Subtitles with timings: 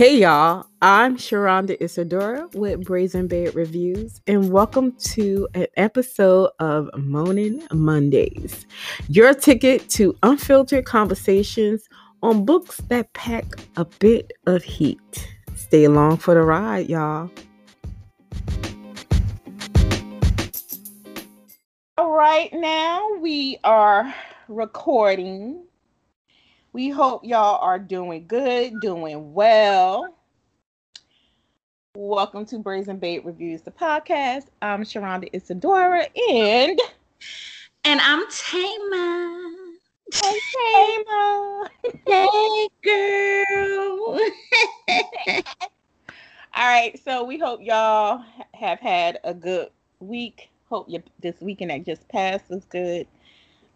[0.00, 6.88] Hey y'all, I'm Sharonda Isadora with Brazen Bed Reviews, and welcome to an episode of
[6.96, 8.64] Moaning Mondays,
[9.08, 11.86] your ticket to unfiltered conversations
[12.22, 13.44] on books that pack
[13.76, 15.28] a bit of heat.
[15.54, 17.30] Stay along for the ride, y'all.
[21.98, 24.14] All right, now we are
[24.48, 25.62] recording
[26.72, 30.14] we hope y'all are doing good, doing well.
[31.96, 34.44] Welcome to Brazen Bait Reviews, the podcast.
[34.62, 36.78] I'm Sharonda Isadora and
[37.84, 39.56] and I'm Tama.
[40.14, 40.38] Hey
[41.06, 41.70] Tama.
[42.06, 44.20] Hey girl.
[46.54, 48.22] All right, so we hope y'all
[48.54, 50.50] have had a good week.
[50.68, 53.08] Hope you, this weekend that just passed was good.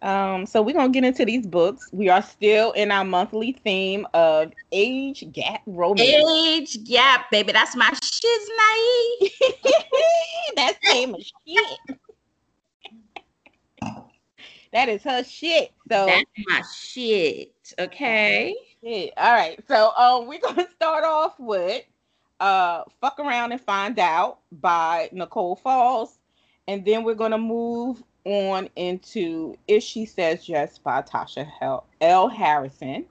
[0.01, 1.89] Um, so we're gonna get into these books.
[1.91, 6.29] We are still in our monthly theme of age gap romance.
[6.29, 7.53] Age gap, baby.
[7.53, 9.31] That's my shiznai.
[10.55, 11.79] That's name of shit.
[14.73, 15.71] that is her shit.
[15.89, 17.53] So that's my shit.
[17.79, 18.55] Okay.
[18.83, 19.13] Shit.
[19.17, 19.59] All right.
[19.67, 21.83] So um we're gonna start off with
[22.39, 26.19] uh fuck around and find out by Nicole Falls.
[26.67, 31.47] And then we're gonna move on into If She Says Yes by Tasha
[32.01, 32.27] L.
[32.27, 33.05] Harrison.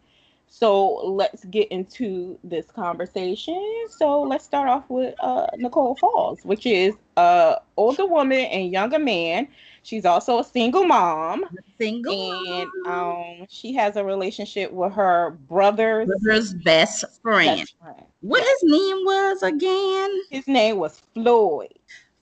[0.49, 3.87] So let's get into this conversation.
[3.91, 9.01] So let's start off with uh, Nicole Falls, which is a older woman and younger
[9.01, 9.49] man.
[9.83, 11.45] She's also a single mom.
[11.77, 17.59] Single, and um, she has a relationship with her brother's, brother's best friend.
[17.59, 18.05] best friend.
[18.21, 20.21] What his name was again?
[20.31, 21.75] His name was Floyd.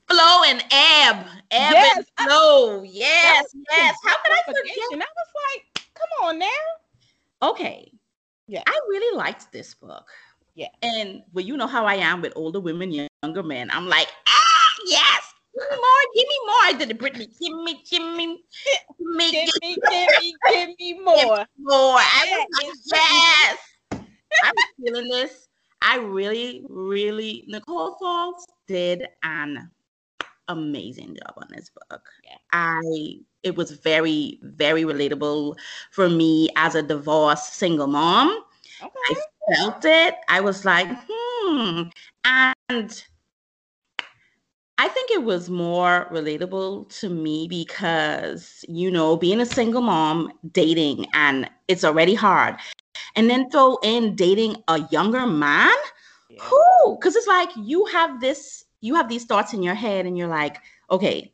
[0.08, 1.26] Flo and Ebb.
[1.50, 2.82] Ebb yes, and Flo.
[2.82, 3.96] Yes, yes.
[4.04, 4.76] How could I forget?
[4.92, 6.46] And I was like, come on now.
[7.42, 7.92] Okay.
[8.46, 8.62] Yeah.
[8.66, 10.08] I really liked this book.
[10.54, 10.68] Yeah.
[10.82, 13.70] And well, you know how I am with older women, younger men.
[13.70, 15.32] I'm like, ah, yes.
[15.54, 16.62] Give me more, give me more.
[16.62, 17.28] I did the Britney.
[17.38, 21.16] Give me, give me, give me, give me, give me, give me more.
[21.16, 21.98] Give me more.
[21.98, 23.58] I was like, yes.
[24.42, 25.48] I was feeling this.
[25.82, 29.70] I really, really, Nicole Falls did an
[30.48, 32.02] amazing job on this book.
[32.24, 32.36] Yeah.
[32.52, 35.56] I it was very very relatable
[35.90, 38.28] for me as a divorced single mom.
[38.82, 38.92] Okay.
[39.10, 39.14] I
[39.54, 40.14] felt it.
[40.28, 41.82] I was like, hmm.
[42.24, 43.04] And
[44.78, 50.32] I think it was more relatable to me because, you know, being a single mom,
[50.50, 52.56] dating, and it's already hard.
[53.14, 55.74] And then throw in dating a younger man.
[56.28, 56.42] Yeah.
[56.42, 56.96] Who?
[56.96, 60.28] Because it's like you have this you have these thoughts in your head and you're
[60.28, 60.58] like,
[60.90, 61.32] okay,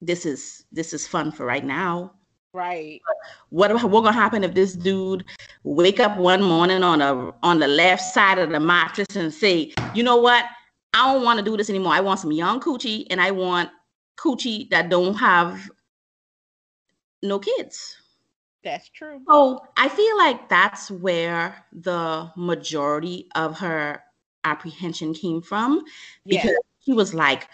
[0.00, 2.12] this is this is fun for right now.
[2.52, 3.00] Right.
[3.48, 5.24] What what gonna happen if this dude
[5.64, 9.72] wake up one morning on a on the left side of the mattress and say,
[9.94, 10.44] you know what?
[10.92, 11.92] I don't want to do this anymore.
[11.92, 13.70] I want some young coochie and I want
[14.18, 15.70] coochie that don't have
[17.22, 17.96] no kids.
[18.64, 19.20] That's true.
[19.28, 24.02] So I feel like that's where the majority of her
[24.44, 25.82] apprehension came from
[26.26, 26.84] because yeah.
[26.84, 27.48] she was like,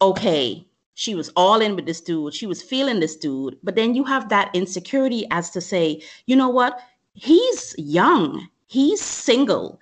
[0.00, 2.34] okay, she was all in with this dude.
[2.34, 3.58] She was feeling this dude.
[3.62, 6.80] But then you have that insecurity as to say, you know what?
[7.12, 8.48] He's young.
[8.66, 9.78] He's single.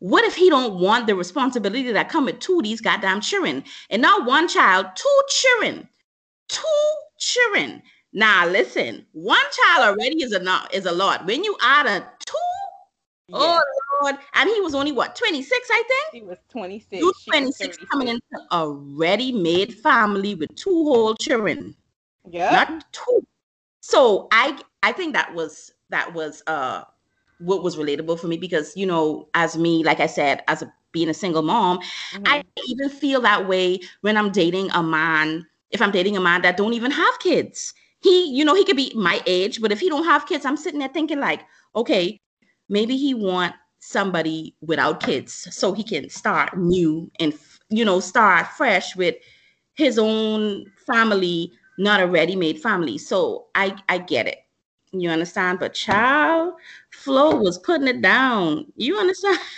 [0.00, 3.64] What if he don't want the responsibility that come with two these goddamn children?
[3.90, 5.88] And not one child, two children.
[6.48, 6.62] Two
[7.18, 7.82] children.
[8.12, 11.26] Now listen, one child already is a is a lot.
[11.26, 12.36] When you add a two,
[13.28, 13.36] yeah.
[13.38, 13.62] oh
[14.02, 14.16] Lord.
[14.34, 16.22] And he was only what, 26, I think?
[16.22, 17.00] He was 26.
[17.00, 21.74] You 26 coming into a ready-made family with two whole children.
[22.28, 22.50] Yeah.
[22.50, 23.26] Not two.
[23.80, 26.82] So I I think that was that was uh
[27.38, 30.72] what was relatable for me because you know, as me, like I said, as a
[30.92, 32.22] being a single mom, mm-hmm.
[32.26, 36.42] I even feel that way when I'm dating a man, if I'm dating a man
[36.42, 37.74] that don't even have kids.
[38.00, 40.56] He, you know, he could be my age, but if he don't have kids, I'm
[40.56, 41.44] sitting there thinking like,
[41.74, 42.20] okay,
[42.68, 43.54] maybe he want
[43.86, 47.32] somebody without kids so he can start new and
[47.68, 49.14] you know start fresh with
[49.74, 52.98] his own family not a ready-made family.
[52.98, 54.38] So i i get it.
[54.92, 55.58] You understand?
[55.58, 56.54] But child
[56.90, 58.66] flo was putting it down.
[58.76, 59.38] You understand?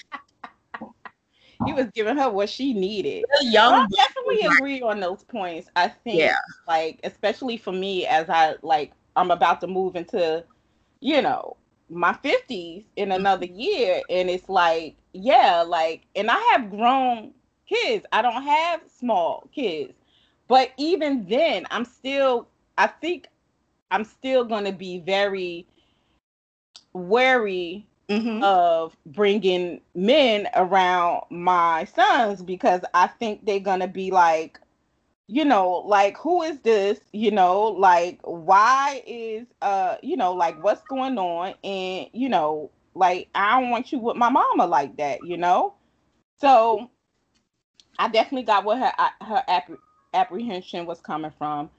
[1.66, 3.24] He was giving her what she needed.
[3.42, 5.68] Young i definitely agree on those points.
[5.74, 6.36] I think yeah.
[6.68, 10.44] like especially for me as i like i'm about to move into
[11.00, 11.56] you know
[11.90, 13.12] my 50s in mm-hmm.
[13.12, 17.32] another year and it's like yeah like and i have grown
[17.66, 19.92] kids i don't have small kids
[20.48, 23.26] but even then i'm still i think
[23.90, 25.66] i'm still going to be very
[26.92, 28.42] wary mm-hmm.
[28.42, 34.58] of bringing men around my sons because I think they're gonna be like,
[35.28, 37.00] you know, like who is this?
[37.12, 41.54] You know, like why is uh, you know, like what's going on?
[41.62, 45.74] And you know, like I don't want you with my mama like that, you know.
[46.40, 46.90] So
[47.98, 49.44] I definitely got what her her
[50.14, 51.70] apprehension was coming from.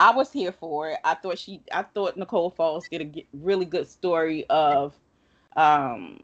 [0.00, 0.98] I was here for it.
[1.02, 4.94] I thought she, I thought Nicole Falls did a really good story of,
[5.56, 6.20] um,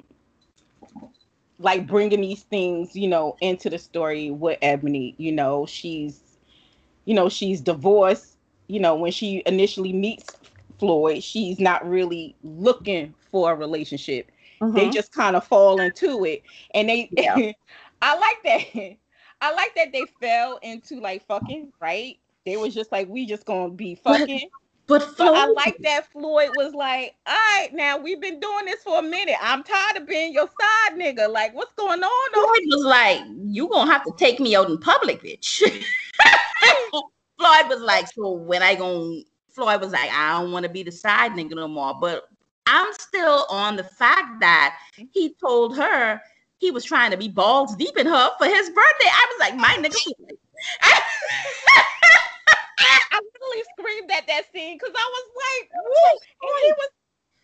[1.58, 5.16] like bringing these things, you know, into the story with Ebony.
[5.18, 6.20] You know, she's,
[7.04, 8.36] you know, she's divorced.
[8.68, 10.36] You know, when she initially meets
[10.78, 14.30] Floyd, she's not really looking for a relationship.
[14.60, 14.76] Mm-hmm.
[14.76, 16.42] They just kind of fall into it,
[16.72, 17.08] and they.
[17.12, 17.52] Yeah.
[18.02, 18.96] I like that.
[19.40, 23.46] I like that they fell into like fucking right they was just like, we just
[23.46, 24.48] gonna be fucking.
[24.86, 28.66] But, but, but I like that Floyd was like, all right, now we've been doing
[28.66, 29.36] this for a minute.
[29.40, 31.30] I'm tired of being your side nigga.
[31.30, 32.32] Like, what's going on?
[32.32, 35.62] Floyd was like, you gonna have to take me out in public, bitch.
[37.38, 40.82] Floyd was like, so when I gonna Floyd was like, I don't want to be
[40.82, 41.94] the side nigga no more.
[42.00, 42.24] But
[42.66, 44.76] I'm still on the fact that
[45.12, 46.20] he told her
[46.58, 49.06] he was trying to be balls deep in her for his birthday.
[49.06, 49.96] I was like, my nigga.
[53.12, 56.18] I literally screamed at that scene because I was like, Woo!
[56.42, 56.90] and he was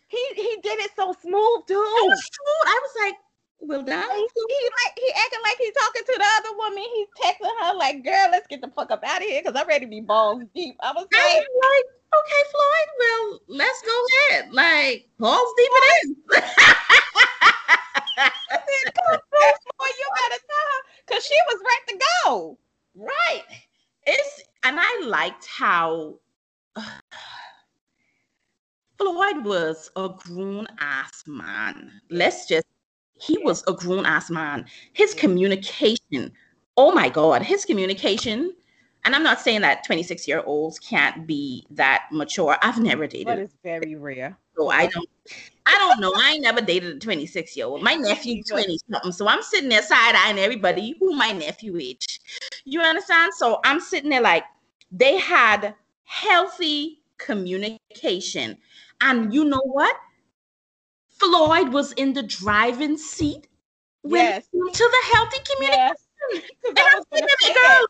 [0.07, 1.77] he he did it so smooth dude.
[1.77, 2.65] It was smooth.
[2.65, 3.15] I was like,
[3.61, 4.03] well done.
[4.09, 6.83] He, he like he acting like he's talking to the other woman.
[6.93, 9.67] He's texting her like, girl, let's get the fuck up out of here because I'm
[9.67, 10.75] ready to be balls deep.
[10.81, 14.51] I was like, I was like okay, Floyd, well, let's go ahead.
[14.51, 16.15] Like balls deep it is.
[19.77, 22.57] Floyd, you better tell her because she was ready to go.
[22.95, 23.43] Right.
[24.05, 26.19] It's and I liked how
[26.75, 26.99] uh,
[28.97, 31.91] Floyd was a grown ass man.
[32.09, 32.60] Let's just,
[33.31, 34.65] he was a grown ass man.
[34.93, 36.31] His communication,
[36.75, 38.53] oh my God, his communication.
[39.05, 42.57] And I'm not saying that 26 year olds can't be that mature.
[42.61, 43.25] I've never dated.
[43.25, 44.37] But it's very rare.
[44.57, 45.09] So I don't,
[45.65, 46.11] I don't know.
[46.13, 47.81] I ain't never dated a 26 year old.
[47.81, 49.11] My nephew 20 something.
[49.13, 51.95] So I'm sitting there side eyeing everybody who my nephew is.
[52.65, 53.33] You understand?
[53.33, 54.43] So I'm sitting there like
[54.91, 55.73] they had
[56.03, 58.57] healthy communication.
[58.99, 59.95] And you know what?
[61.21, 63.47] Floyd was in the driving seat
[64.01, 64.47] when yes.
[64.51, 65.95] to the healthy communication.
[66.31, 66.45] Yes.
[66.67, 67.85] And I'm sitting there, girl,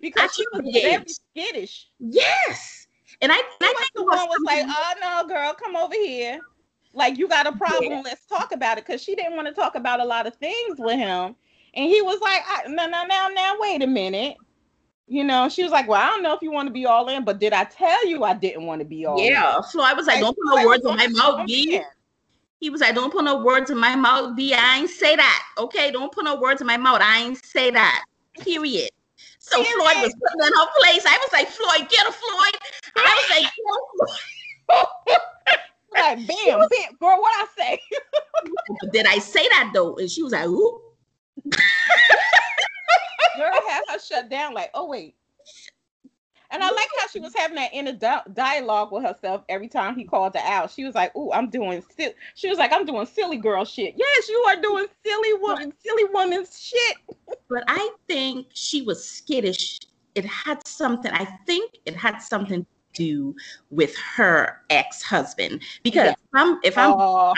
[0.00, 1.88] because she was very skittish.
[1.98, 2.86] Yes.
[3.20, 6.40] And I, and I think the one was like, "Oh no, girl, come over here.
[6.92, 7.92] Like you got a problem.
[7.92, 8.02] Yeah.
[8.04, 10.78] Let's talk about it." Because she didn't want to talk about a lot of things
[10.78, 11.34] with him,
[11.74, 14.36] and he was like, "No, no, no, now, wait a minute."
[15.06, 17.08] You know, she was like, "Well, I don't know if you want to be all
[17.08, 19.24] in, but did I tell you I didn't want to be all yeah.
[19.24, 19.60] in?" Yeah.
[19.60, 21.80] So I was like, "Don't put no words in my mouth, B."
[22.64, 24.54] He was like, "Don't put no words in my mouth, B.
[24.54, 25.46] I ain't say that.
[25.58, 27.02] Okay, don't put no words in my mouth.
[27.02, 28.06] I ain't say that.
[28.40, 28.88] Period."
[29.38, 29.74] So Period.
[29.74, 31.04] Floyd was putting in her place.
[31.04, 32.56] I was like, "Floyd, get a Floyd."
[32.96, 33.52] I was like,
[35.92, 37.78] like, bam, bam, girl, what I say?
[38.92, 39.96] Did I say that though?
[39.96, 40.80] And she was like, "Ooh."
[43.36, 45.16] Girl had her shut down, like, oh wait.
[46.54, 47.98] And I like how she was having that inner
[48.32, 50.70] dialogue with herself every time he called her out.
[50.70, 53.94] She was like, "Oh, I'm doing silly." She was like, "I'm doing silly girl shit."
[53.96, 56.96] Yes, you are doing silly woman, silly woman's shit.
[57.48, 59.80] but I think she was skittish.
[60.14, 61.10] It had something.
[61.12, 63.34] I think it had something to do
[63.70, 66.14] with her ex-husband because yeah.
[66.34, 67.34] I'm if I'm uh,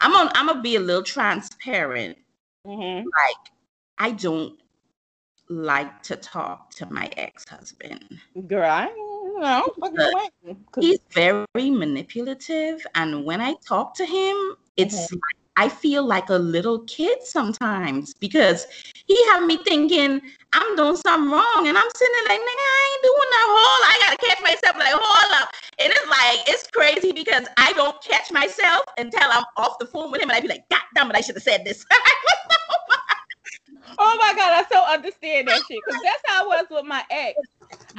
[0.00, 2.16] I'm on I'm gonna be a little transparent.
[2.66, 3.04] Mm-hmm.
[3.04, 3.52] Like
[3.98, 4.58] I don't
[5.48, 8.18] like to talk to my ex-husband.
[8.46, 10.32] Girl, I don't.
[10.80, 15.14] He's very manipulative, and when I talk to him, it's mm-hmm.
[15.14, 18.66] like I feel like a little kid sometimes because
[19.06, 20.20] he have me thinking
[20.52, 23.82] I'm doing something wrong, and I'm sitting there like, nigga, I ain't doing that whole.
[23.84, 25.54] I gotta catch myself like, hold up.
[25.78, 29.86] And It is like it's crazy because I don't catch myself until I'm off the
[29.86, 31.84] phone with him, and I be like, God damn it, I should have said this.
[33.98, 37.02] Oh my god, I so understand that shit because that's how I was with my
[37.10, 37.38] ex.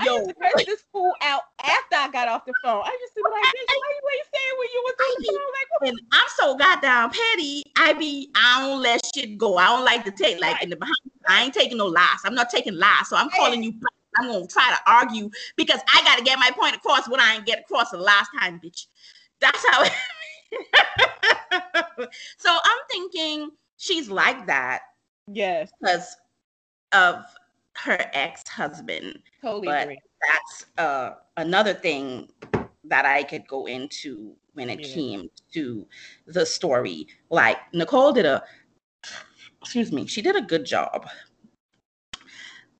[0.03, 2.81] Yo, I used to curse this fool out after I got off the phone.
[2.83, 5.23] I used to be like, "Bitch, why you ain't saying when you was on the
[5.27, 5.87] phone?" Like, what?
[5.89, 7.63] and I'm so goddamn petty.
[7.77, 9.55] I be, I don't let shit go.
[9.57, 10.63] I don't like to take like right.
[10.63, 10.97] in the behind.
[11.27, 12.19] I ain't taking no lies.
[12.25, 13.07] I'm not taking lies.
[13.07, 13.73] So I'm calling you.
[14.17, 17.45] I'm gonna try to argue because I gotta get my point across when I ain't
[17.45, 18.87] get across the last time, bitch.
[19.39, 19.83] That's how.
[22.37, 24.81] so I'm thinking she's like that
[25.27, 25.71] Yes.
[25.79, 26.17] Because
[26.91, 27.25] of
[27.75, 29.19] her ex-husband.
[29.41, 29.99] Totally but agree.
[30.21, 32.29] That's uh, another thing
[32.85, 34.93] that I could go into when it yeah.
[34.93, 35.85] came to
[36.27, 37.07] the story.
[37.29, 38.43] Like Nicole did a
[39.61, 41.07] excuse me, she did a good job.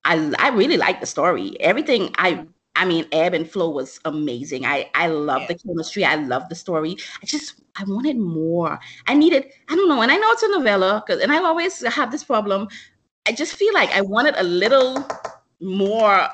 [0.06, 1.60] I I really like the story.
[1.60, 2.46] Everything I.
[2.76, 4.66] I mean, ebb and flow was amazing.
[4.66, 5.48] I I love yeah.
[5.48, 6.04] the chemistry.
[6.04, 6.98] I love the story.
[7.22, 8.80] I just I wanted more.
[9.08, 9.46] I needed.
[9.70, 10.02] I don't know.
[10.02, 12.68] And I know it's a novella, because and I always have this problem.
[13.28, 15.08] I just feel like I wanted a little
[15.62, 16.28] more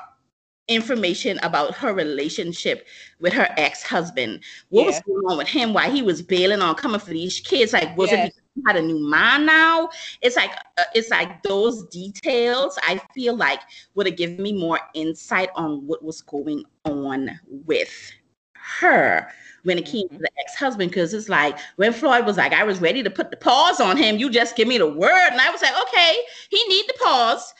[0.68, 2.86] information about her relationship
[3.20, 4.42] with her ex-husband.
[4.68, 4.86] What yeah.
[4.88, 5.72] was going on with him?
[5.72, 7.72] Why he was bailing on coming for these kids?
[7.72, 8.28] Like, was yes.
[8.28, 9.88] it had a new man now?
[10.20, 12.78] It's like uh, it's like those details.
[12.82, 13.60] I feel like
[13.94, 17.30] would have given me more insight on what was going on
[17.66, 18.12] with
[18.54, 19.28] her
[19.64, 20.22] when it came to mm-hmm.
[20.22, 23.36] the ex-husband because it's like when Floyd was like, I was ready to put the
[23.36, 24.18] pause on him.
[24.18, 26.16] You just give me the word, and I was like, okay,
[26.50, 27.52] he need the pause,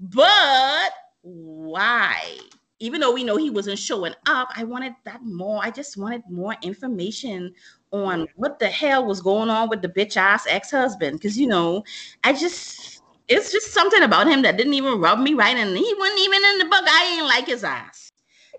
[0.00, 2.38] but why?
[2.80, 5.60] Even though we know he wasn't showing up, I wanted that more.
[5.62, 7.52] I just wanted more information
[7.90, 11.18] on what the hell was going on with the bitch ass ex husband.
[11.18, 11.84] Because, you know,
[12.24, 15.56] I just, it's just something about him that didn't even rub me right.
[15.56, 16.84] And he wasn't even in the book.
[16.86, 18.12] I ain't like his ass.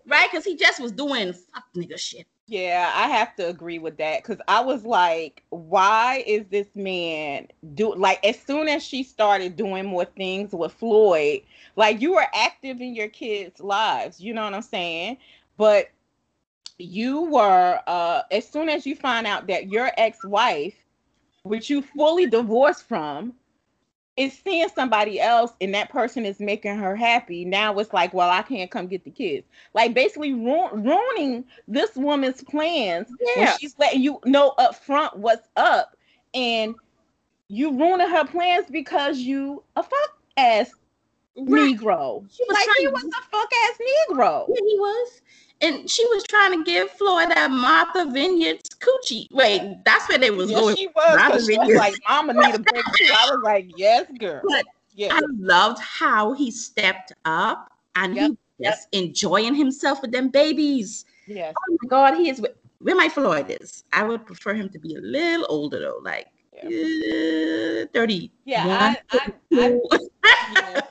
[0.07, 0.29] Right?
[0.31, 2.25] Because he just was doing fuck nigga shit.
[2.49, 7.47] Yeah, I have to agree with that because I was like, why is this man
[7.75, 11.41] do like as soon as she started doing more things with Floyd,
[11.75, 15.17] like you were active in your kids' lives, you know what I'm saying?
[15.57, 15.89] But
[16.79, 20.75] you were uh as soon as you find out that your ex-wife,
[21.43, 23.33] which you fully divorced from,
[24.19, 27.45] is seeing somebody else and that person is making her happy.
[27.45, 29.47] Now it's like, well, I can't come get the kids.
[29.73, 33.43] Like basically ru- ruining this woman's plans yeah.
[33.45, 35.95] when she's letting you know up front what's up.
[36.33, 36.75] And
[37.47, 40.71] you ruining her plans because you a fuck ass
[41.37, 41.77] right.
[41.77, 42.25] Negro.
[42.29, 44.47] She was like he was a fuck ass Negro.
[44.49, 45.21] Yeah, he was
[45.61, 49.27] and she was trying to give Floyd that Martha Vineyards coochie.
[49.31, 50.75] Wait, that's where they was yes, going.
[50.75, 54.41] She was, she was like, "Mama need a break too." I was like, "Yes, girl."
[54.47, 55.11] But yes.
[55.13, 58.31] I loved how he stepped up and yep.
[58.31, 59.03] he just yep.
[59.03, 61.05] enjoying himself with them babies.
[61.27, 61.53] Yes.
[61.57, 62.41] Oh my God, he is
[62.79, 63.83] where my Floyd is.
[63.91, 66.27] I would prefer him to be a little older though, like
[66.63, 67.83] yeah.
[67.83, 68.31] uh, 30.
[68.45, 69.79] Yeah, I, I, I,
[70.53, 70.81] yeah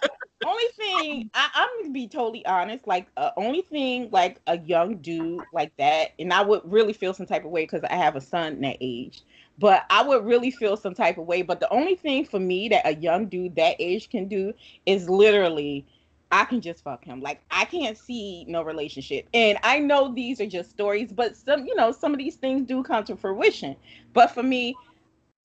[0.45, 4.97] only thing I, am gonna be totally honest, like uh, only thing like a young
[4.99, 8.17] dude like that, and I would really feel some type of way because I have
[8.17, 9.23] a son that age.
[9.59, 11.43] But I would really feel some type of way.
[11.43, 14.55] But the only thing for me that a young dude that age can do
[14.87, 15.85] is literally
[16.31, 17.21] I can just fuck him.
[17.21, 19.29] Like I can't see no relationship.
[19.33, 22.67] And I know these are just stories, but some, you know, some of these things
[22.67, 23.77] do come to fruition.
[24.13, 24.77] But for me,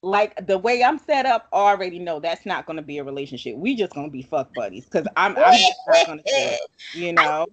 [0.03, 3.03] like the way I'm set up, I already know that's not going to be a
[3.03, 3.55] relationship.
[3.55, 6.31] We just going to be fuck buddies because I'm, I'm just not going to do
[6.35, 6.59] it,
[6.93, 7.47] you know.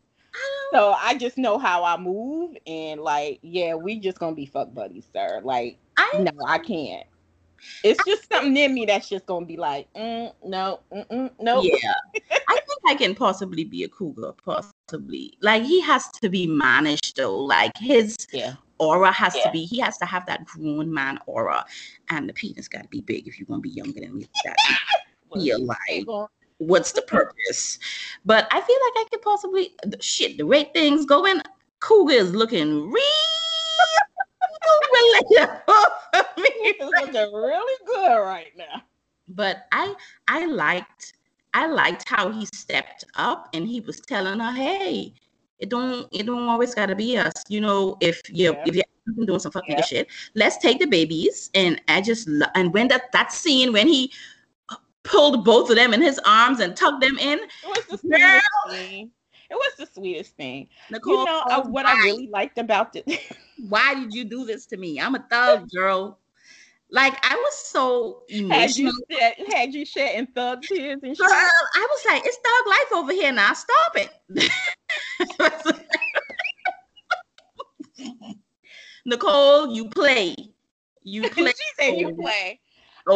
[0.72, 4.72] So I just know how I move, and like, yeah, we just gonna be fuck
[4.72, 5.40] buddies, sir.
[5.42, 7.04] Like, I, no, I can't.
[7.84, 10.80] It's just something in me that's just gonna be like, mm, no,
[11.40, 11.62] no.
[11.62, 11.92] Yeah,
[12.48, 15.36] I think I can possibly be a cougar, possibly.
[15.40, 17.36] Like he has to be managed though.
[17.36, 19.44] Like his yeah aura has yeah.
[19.44, 21.64] to be, he has to have that grown man aura.
[22.08, 24.28] And the penis got to be big if you want to be younger than me.
[24.44, 24.56] That
[25.34, 26.06] feel like
[26.58, 27.78] what's the purpose?
[28.24, 31.40] But I feel like I could possibly shit the rate things going.
[31.78, 33.39] Cougar is looking real
[34.60, 36.50] relatable for me.
[36.62, 38.82] He's looking really good right now.
[39.28, 39.94] But I
[40.28, 41.14] I liked
[41.54, 45.14] I liked how he stepped up and he was telling her, hey,
[45.58, 47.44] it don't it don't always gotta be us.
[47.48, 48.64] You know, if you yeah.
[48.66, 49.84] if you're doing some fucking yeah.
[49.84, 51.50] shit, let's take the babies.
[51.54, 54.12] And I just and when that that scene when he
[55.02, 59.10] pulled both of them in his arms and tucked them in, it
[59.54, 60.62] was the sweetest thing.
[60.62, 60.96] It was the sweetest thing.
[60.98, 63.06] Nicole, you know uh, what I really liked about it.
[63.68, 65.00] why did you do this to me?
[65.00, 66.18] I'm a thug girl.
[66.92, 68.58] Like I was so emotional.
[68.60, 71.26] Had you, shed, had you shedding thug tears and shit?
[71.26, 73.52] Girl, I was like, it's thug life over here now.
[73.52, 74.10] Stop it.
[79.04, 80.34] Nicole, you play.
[81.02, 81.46] You play.
[81.56, 82.60] she said you play.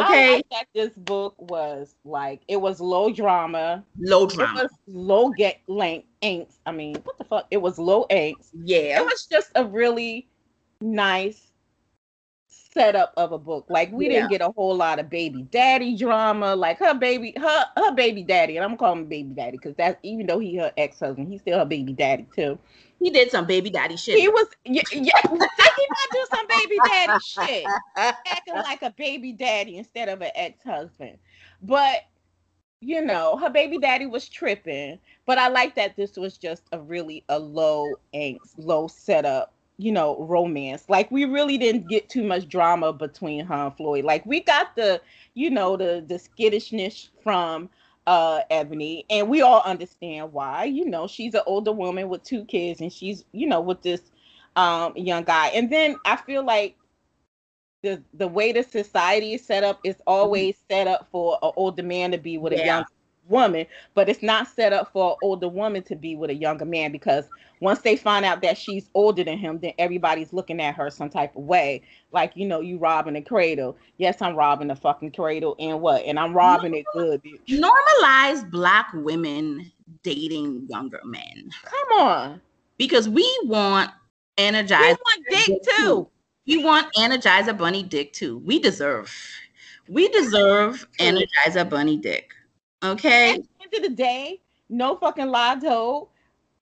[0.03, 0.43] Okay.
[0.51, 3.83] that this book was like it was low drama.
[3.99, 4.59] Low drama.
[4.59, 6.57] It was low get length angst.
[6.65, 7.47] I mean, what the fuck?
[7.51, 8.49] It was low angst.
[8.53, 9.01] Yeah.
[9.01, 10.27] It was just a really
[10.81, 11.51] nice
[12.75, 13.65] setup of a book.
[13.69, 14.13] Like we yeah.
[14.13, 16.55] didn't get a whole lot of baby daddy drama.
[16.55, 19.97] Like her baby, her her baby daddy, and I'm calling him baby daddy because that's
[20.03, 22.59] even though he her ex husband, he's still her baby daddy too.
[23.05, 24.17] He did some baby daddy shit.
[24.17, 29.31] He was yeah, yeah he might do some baby daddy shit, acting like a baby
[29.31, 31.19] daddy instead of an ex husband.
[31.61, 32.07] But
[32.79, 34.97] you know, her baby daddy was tripping.
[35.27, 39.91] But I like that this was just a really a low angst, low setup you
[39.91, 40.85] know, romance.
[40.87, 44.05] Like we really didn't get too much drama between her and Floyd.
[44.05, 44.99] Like we got the,
[45.35, 47.69] you know, the the skittishness from
[48.07, 50.65] uh Ebony, and we all understand why.
[50.65, 54.11] You know, she's an older woman with two kids, and she's, you know, with this
[54.55, 55.47] um young guy.
[55.47, 56.75] And then I feel like
[57.83, 61.83] the the way the society is set up is always set up for an older
[61.83, 62.73] man to be with a Yeah.
[62.73, 62.85] young
[63.27, 66.65] woman, but it's not set up for an older woman to be with a younger
[66.65, 67.25] man because
[67.61, 71.09] once they find out that she's older than him, then everybody's looking at her some
[71.09, 71.81] type of way.
[72.11, 73.77] Like, you know, you robbing a cradle.
[73.97, 76.03] Yes, I'm robbing a fucking cradle and what?
[76.03, 77.59] And I'm robbing it good, bitch.
[77.59, 79.71] Normalize black women
[80.03, 82.41] dating younger men Come on.
[82.77, 83.91] because we want
[84.37, 84.99] We energized.
[85.05, 86.07] want dick too.
[86.47, 88.39] We want Energizer Bunny dick too.
[88.45, 89.11] We deserve.
[89.87, 90.87] We deserve.
[90.99, 92.31] Energizer Bunny dick.
[92.83, 93.31] Okay.
[93.31, 96.09] At the end of the day, no fucking lie told.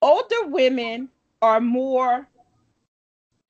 [0.02, 1.10] Older women
[1.42, 2.28] are more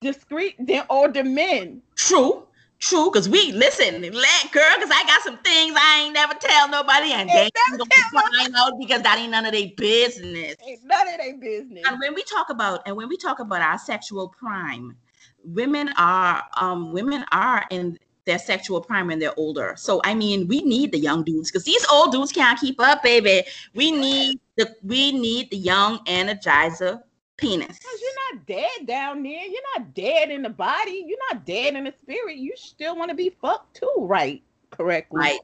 [0.02, 1.82] discreet than older men.
[1.96, 2.46] True.
[2.80, 3.10] True.
[3.12, 7.14] Cause we listen, let girl, cause I got some things I ain't never tell nobody,
[7.14, 10.56] and they Ain't ain't gonna find out because that ain't none of their business.
[10.68, 11.84] Ain't none of their business.
[11.88, 14.98] And when we talk about and when we talk about our sexual prime,
[15.46, 19.74] women are um women are in their sexual prime and they're older.
[19.78, 23.04] So I mean, we need the young dudes because these old dudes can't keep up,
[23.04, 23.44] baby.
[23.74, 27.02] We need the we need the young energizer
[27.38, 27.80] penis.
[27.80, 29.46] Because you're not dead down there.
[29.46, 31.04] You're not dead in the body.
[31.06, 32.38] You're not dead in the spirit.
[32.38, 34.42] You still want to be fucked too, right?
[34.72, 35.20] Correctly.
[35.20, 35.40] Right.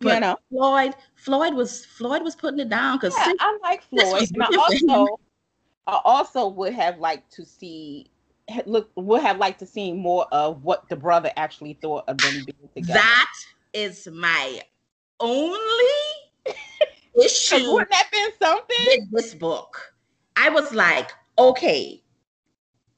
[0.00, 0.36] You know.
[0.50, 4.28] Floyd, Floyd was Floyd was putting it down because Yeah, I like Floyd.
[4.34, 4.90] And I different for him.
[4.90, 5.20] also,
[5.86, 8.10] I also would have liked to see
[8.66, 12.32] look would have liked to see more of what the brother actually thought of them
[12.44, 12.98] being together.
[12.98, 13.32] that
[13.72, 14.60] is my
[15.20, 15.56] only
[17.24, 18.86] issue wouldn't that been something?
[18.86, 19.94] with this book.
[20.36, 22.02] I was like, okay,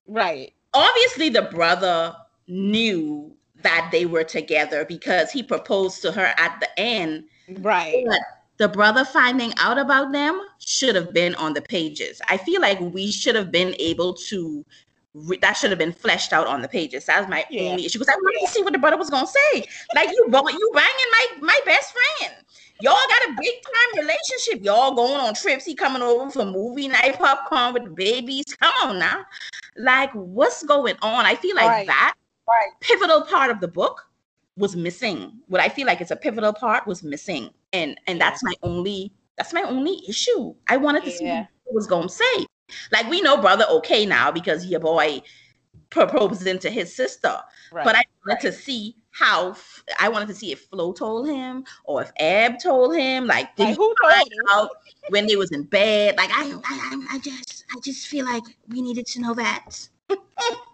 [0.06, 0.52] Right.
[0.73, 2.14] obviously the brother
[2.46, 7.25] knew that they were together because he proposed to her at the end.
[7.60, 8.04] Right.
[8.06, 8.21] But
[8.58, 12.21] the brother finding out about them should have been on the pages.
[12.28, 14.64] I feel like we should have been able to.
[15.14, 17.06] Re- that should have been fleshed out on the pages.
[17.06, 17.70] That's my Yeah.
[17.70, 19.64] only issue because I wanted to see what the brother was gonna say.
[19.94, 22.34] Like you, you banging my my best friend.
[22.80, 24.64] Y'all got a big time relationship.
[24.64, 25.64] Y'all going on trips.
[25.64, 28.44] He coming over for movie night, popcorn with the babies.
[28.60, 29.24] Come on now.
[29.76, 31.24] Like, what's going on?
[31.26, 31.86] I feel like Right.
[31.86, 32.14] that
[32.48, 32.70] Right.
[32.80, 34.08] pivotal part of the book
[34.56, 35.40] was missing.
[35.46, 37.50] What I feel like it's a pivotal part was missing.
[37.72, 40.54] And and that's my only that's my only issue.
[40.68, 42.46] I wanted to see what was gonna say.
[42.92, 45.22] Like we know brother okay now because your boy
[45.90, 47.36] proposed into his sister.
[47.72, 47.84] Right.
[47.84, 51.64] But I wanted to see how f- I wanted to see if Flo told him
[51.84, 53.26] or if Eb told him.
[53.26, 54.38] Like, did like who told him?
[54.50, 54.70] out
[55.10, 56.16] when they was in bed?
[56.16, 59.88] Like, I, I, I- I just, I just feel like we needed to know that.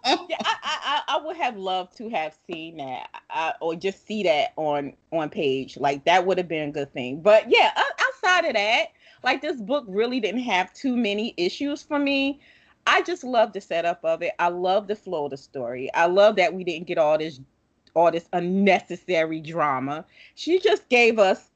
[0.03, 4.23] Yeah, I, I, I would have loved to have seen that, uh, or just see
[4.23, 5.77] that on on page.
[5.77, 7.21] Like that would have been a good thing.
[7.21, 8.87] But yeah, outside of that,
[9.23, 12.41] like this book really didn't have too many issues for me.
[12.87, 14.33] I just love the setup of it.
[14.39, 15.93] I love the flow of the story.
[15.93, 17.39] I love that we didn't get all this
[17.93, 20.05] all this unnecessary drama.
[20.35, 21.49] She just gave us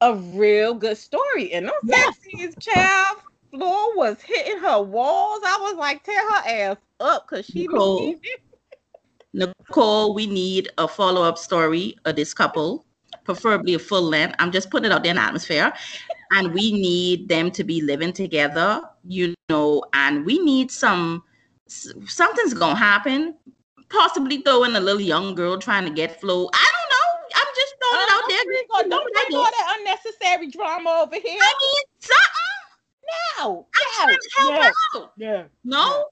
[0.00, 1.52] a real good story.
[1.52, 2.10] And those Yeah.
[2.22, 3.18] scenes, child,
[3.50, 5.40] Flo was hitting her walls.
[5.44, 8.14] I was like, tear her ass up because she Nicole.
[9.32, 12.86] Nicole, we need a follow up story of this couple,
[13.24, 14.34] preferably a full length.
[14.38, 15.72] I'm just putting it out there in the atmosphere.
[16.32, 21.22] And we need them to be living together, you know, and we need some,
[21.68, 23.36] something's going to happen.
[23.88, 26.50] Possibly throwing a little young girl trying to get flow.
[26.52, 27.36] I don't know.
[27.36, 28.38] I'm just throwing it uh, out there.
[28.38, 31.38] Don't bring all- Don't what bring all that unnecessary drama over here.
[31.40, 33.38] I mean, something.
[33.38, 35.12] No, I'm no, trying to help no, out.
[35.16, 36.04] no, No?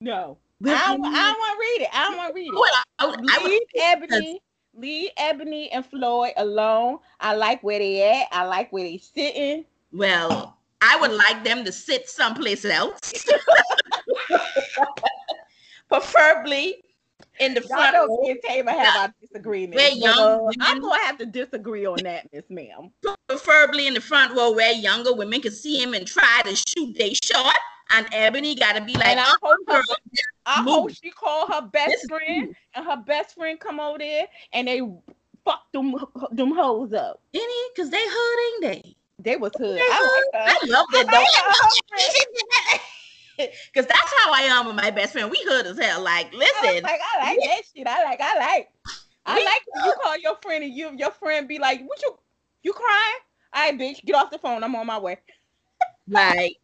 [0.00, 0.38] no.
[0.60, 1.88] But I you don't, I want to read it.
[1.92, 2.54] I don't want to read it.
[2.54, 2.74] what?
[2.98, 4.40] I, would- I would- Leave Ebony,
[4.78, 6.98] leave Ebony and Floyd alone.
[7.20, 8.28] I like where they at.
[8.32, 9.64] I like where they sitting.
[9.92, 12.98] Well, I would like them to sit someplace else.
[15.88, 16.82] Preferably
[17.40, 19.76] in the Y'all front know row, me and Taylor have our disagreements.
[19.76, 20.56] We're young uh, women.
[20.60, 22.90] I'm gonna have to disagree on that, Miss Ma'am.
[23.28, 26.96] preferably in the front row where younger women can see him and try to shoot
[26.98, 27.56] they shot.
[27.90, 29.82] And Ebony gotta be like, And I hope her,
[30.46, 34.26] I hope she call her best This friend, and her best friend come over there,
[34.52, 34.82] and they
[35.44, 35.94] fuck them
[36.32, 37.20] them hoes up.
[37.34, 38.96] any because they hood, ain't they?
[39.20, 39.80] They was hood.
[39.80, 41.24] I like I love that though.
[43.72, 45.30] Because that's how I am with my best friend.
[45.30, 46.02] We hood as hell.
[46.02, 46.54] Like, listen.
[46.64, 47.86] I like, I like that shit.
[47.86, 48.68] I like, I like.
[49.26, 52.00] I We- like when you call your friend and you your friend be like, "What
[52.02, 52.18] you
[52.62, 53.20] you crying?
[53.52, 54.64] All right, bitch, get off the phone.
[54.64, 55.18] I'm on my way."
[56.08, 56.56] like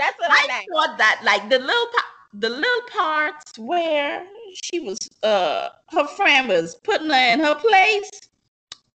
[0.00, 0.70] That's what I I like.
[0.72, 1.86] thought that like the little
[2.34, 4.24] the little parts where
[4.64, 8.10] she was uh her friend was putting her in her place.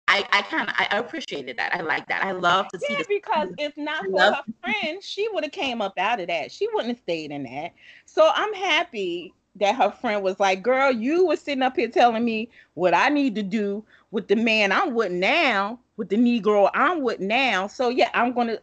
[0.08, 1.74] I, I kind of I appreciated that.
[1.74, 2.24] I like that.
[2.24, 2.94] I love to see.
[2.98, 6.52] Yeah, because if not for her friend, she would have came up out of that.
[6.52, 7.72] She wouldn't have stayed in that.
[8.06, 12.24] So I'm happy that her friend was like, "Girl, you were sitting up here telling
[12.24, 16.70] me what I need to do with the man I'm with now, with the Negro
[16.74, 17.66] I'm with now.
[17.66, 18.58] So yeah, I'm gonna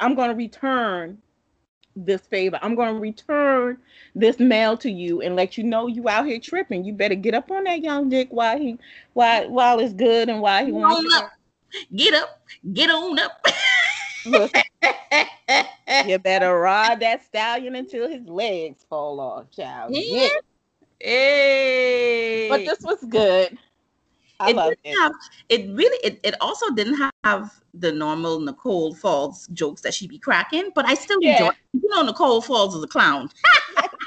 [0.00, 1.18] I'm gonna return
[1.96, 2.58] this favor.
[2.62, 3.78] I'm gonna return
[4.14, 6.84] this mail to you and let you know you out here tripping.
[6.84, 8.78] You better get up on that young dick while he
[9.12, 11.30] while while it's good and while he wants to
[11.94, 12.40] get up,
[12.72, 13.46] get on up.
[14.26, 14.52] Look,
[16.06, 19.92] you better ride that stallion until his legs fall off, child.
[19.94, 20.28] Yeah.
[20.98, 22.48] Hey.
[22.48, 23.58] But this was good.
[24.44, 24.98] I it didn't it.
[24.98, 25.12] have
[25.48, 30.18] it really it, it also didn't have the normal Nicole Falls jokes that she be
[30.18, 31.32] cracking, but I still yeah.
[31.32, 33.30] enjoy you know Nicole Falls is a clown.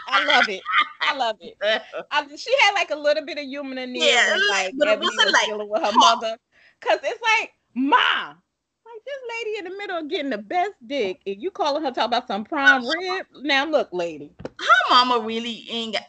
[0.08, 0.62] I love it.
[1.02, 1.58] I love it.
[2.12, 5.00] I, she had like a little bit of human in there, yeah, like but it
[5.00, 6.38] wasn't was like dealing with her mother,
[6.82, 11.21] cause it's like ma, like this lady in the middle of getting the best dick,
[11.26, 13.26] and you calling her talk about some prime rib.
[13.41, 16.04] Now look, lady, her mama really ain't got.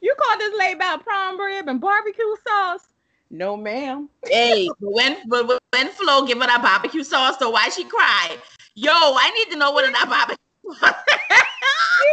[0.00, 2.91] You call this lady about prime rib and barbecue sauce?
[3.32, 4.10] No, ma'am.
[4.28, 8.36] hey, when but when Flo give her that barbecue sauce, so why she cry?
[8.74, 10.36] Yo, I need to know what in that barbecue.
[10.68, 12.12] she,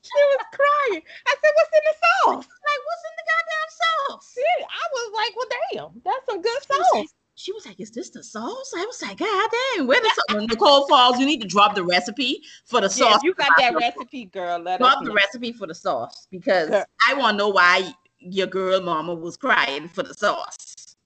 [0.00, 1.02] she was crying.
[1.26, 4.26] I said, "What's in the sauce?" Like, what's in the goddamn sauce?
[4.32, 8.10] See, I was like, "Well, damn, that's some good sauce." She was like, "Is this
[8.10, 11.48] the sauce?" I was like, "God damn, where the sauce?" Nicole Falls, you need to
[11.48, 13.20] drop the recipe for the yeah, sauce.
[13.24, 14.60] you got that recipe, girl.
[14.60, 16.84] Let drop the recipe for the sauce because girl.
[17.08, 20.96] I want to know why your girl mama was crying for the sauce.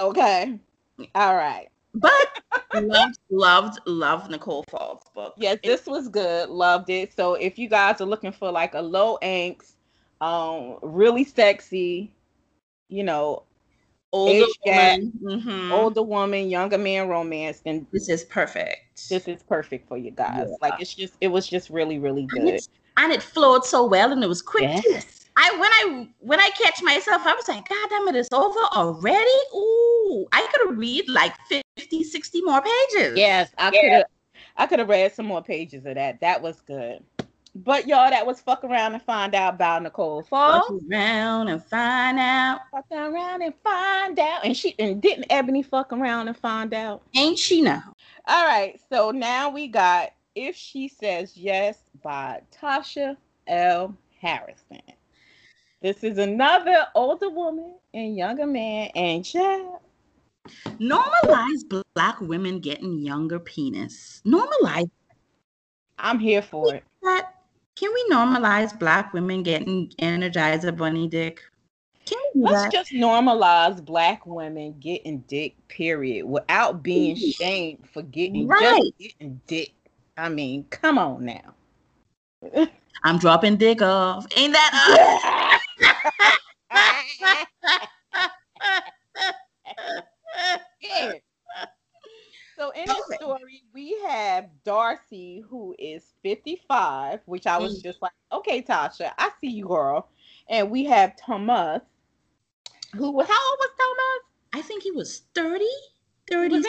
[0.00, 0.58] Okay,
[1.14, 1.68] all right.
[1.94, 2.42] But
[2.74, 5.34] loved, loved, loved Nicole Falls book.
[5.36, 6.48] Yes, this was good.
[6.48, 7.14] Loved it.
[7.14, 9.72] So if you guys are looking for like a low angst,
[10.20, 12.12] um, really sexy,
[12.88, 13.44] you know,
[14.12, 15.72] older woman, mm-hmm.
[15.72, 19.08] older woman, younger man romance, then this is perfect.
[19.08, 20.48] This is perfect for you guys.
[20.48, 20.56] Yeah.
[20.60, 22.48] Like it's just it was just really really good.
[22.48, 24.82] And, and it flowed so well and it was quick.
[24.86, 25.17] Yes.
[25.40, 28.58] I when I when I catch myself, I was like, God damn it, it's over
[28.72, 29.30] already.
[29.54, 33.16] Ooh, I could have read like 50, 60 more pages.
[33.16, 33.80] Yes, I yeah.
[33.80, 34.04] could have
[34.56, 36.20] I could have read some more pages of that.
[36.20, 37.04] That was good.
[37.54, 40.66] But y'all, that was fuck around and find out about Nicole Falls.
[40.66, 42.60] Fuck around and find out.
[42.72, 44.44] Fuck around and find out.
[44.44, 47.02] And she and didn't Ebony fuck around and find out?
[47.14, 47.92] Ain't she now?
[48.26, 48.80] All right.
[48.90, 53.96] So now we got If She Says Yes by Tasha L.
[54.20, 54.82] Harrison.
[55.80, 59.78] This is another older woman and younger man and child.
[60.80, 64.20] Normalize black women getting younger penis.
[64.26, 64.90] Normalize.
[65.98, 66.84] I'm here for it.
[67.02, 67.32] That
[67.76, 71.42] can we normalize black women getting Energizer Bunny dick?
[72.06, 72.72] Can we Let's that?
[72.72, 78.82] just normalize black women getting dick, period, without being shamed for getting right.
[78.98, 79.72] just getting dick.
[80.16, 81.54] I mean, come on now.
[83.04, 84.26] I'm dropping dick off.
[84.36, 85.57] Ain't that yeah.
[92.58, 97.84] So in the story, we have Darcy, who is 55, which I was mm.
[97.84, 100.08] just like, okay, Tasha, I see you, girl.
[100.48, 101.82] And we have Thomas,
[102.96, 104.24] who, how old was Thomas?
[104.54, 105.64] I think he was 30,
[106.28, 106.56] 30.
[106.56, 106.66] Was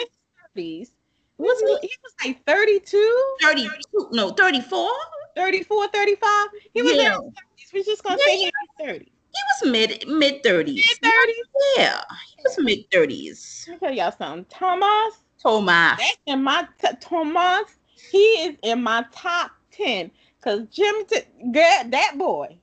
[0.56, 0.90] 30s.
[1.38, 1.88] Was he?
[1.88, 3.36] He was like 32?
[3.42, 4.90] 32, no, 34.
[5.34, 6.48] 34, 35.
[6.72, 7.16] He was yeah.
[7.16, 7.74] in his 30s.
[7.74, 9.12] We're just going to yeah, say he was 30.
[9.32, 10.74] He was mid mid 30s.
[10.74, 11.32] Mid 30s?
[11.76, 12.00] Yeah,
[12.36, 13.68] he was mid 30s.
[13.68, 14.46] Let tell y'all something.
[14.50, 15.98] Thomas Thomas.
[15.98, 17.78] That's in my t- Thomas.
[18.10, 20.10] He is in my top ten.
[20.40, 21.20] Cause Jim, t-
[21.52, 22.58] girl, that boy.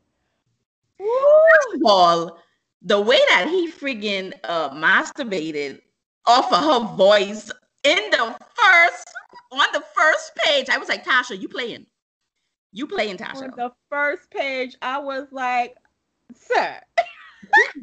[0.98, 2.40] First of all,
[2.82, 5.82] the way that he friggin' uh, masturbated
[6.26, 7.52] off of her voice
[7.84, 9.08] in the first
[9.52, 11.86] on the first page, I was like, Tasha, you playing?
[12.74, 13.44] You playing, Tasha?
[13.44, 15.78] On the first page, I was like,
[16.34, 16.80] sir.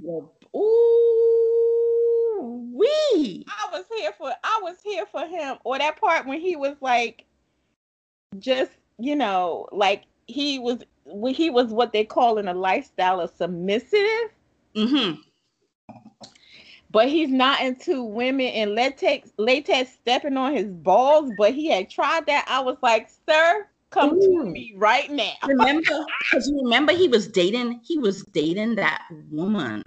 [0.57, 1.25] Ooh
[2.75, 3.45] we.
[3.49, 5.57] I was here for I was here for him.
[5.65, 7.25] Or that part when he was like
[8.39, 10.79] just, you know, like he was
[11.29, 14.31] he was what they call in a lifestyle of submissive.
[14.77, 15.21] Mm-hmm.
[16.91, 21.91] But he's not into women and latex latex stepping on his balls, but he had
[21.91, 22.45] tried that.
[22.49, 24.45] I was like, sir, come Ooh.
[24.45, 25.33] to me right now.
[25.47, 29.83] remember because you remember he was dating, he was dating that woman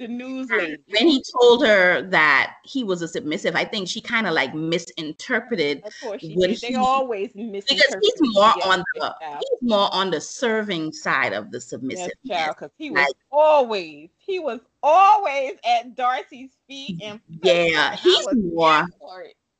[0.00, 0.78] the news lady.
[0.88, 4.54] When he told her that he was a submissive, I think she kind of like
[4.54, 5.82] misinterpreted.
[5.84, 6.58] Of course, she did.
[6.60, 11.60] they always because he's more on the he's more on the serving side of the
[11.60, 12.12] submissive.
[12.22, 18.26] Yes, because he was like, always he was always at Darcy's feet and yeah, he's
[18.34, 18.86] more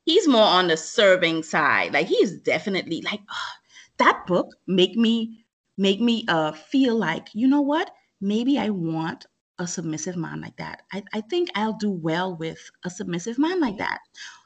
[0.07, 1.93] he's more on the serving side.
[1.93, 3.60] Like he's definitely like oh,
[4.01, 5.45] that book make me
[5.79, 9.27] make me uh feel like you know what maybe I want
[9.61, 10.83] a submissive man like that.
[10.93, 14.01] I, I think I'll do well with a submissive man like that.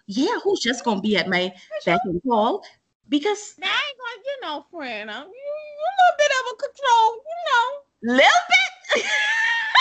[0.06, 1.52] Yeah, who's just gonna be at my
[1.86, 2.64] beck and call?
[3.08, 6.56] Because I ain't gonna, you know, friend, I'm you, you a little bit of a
[6.56, 9.04] control, you know, little bit.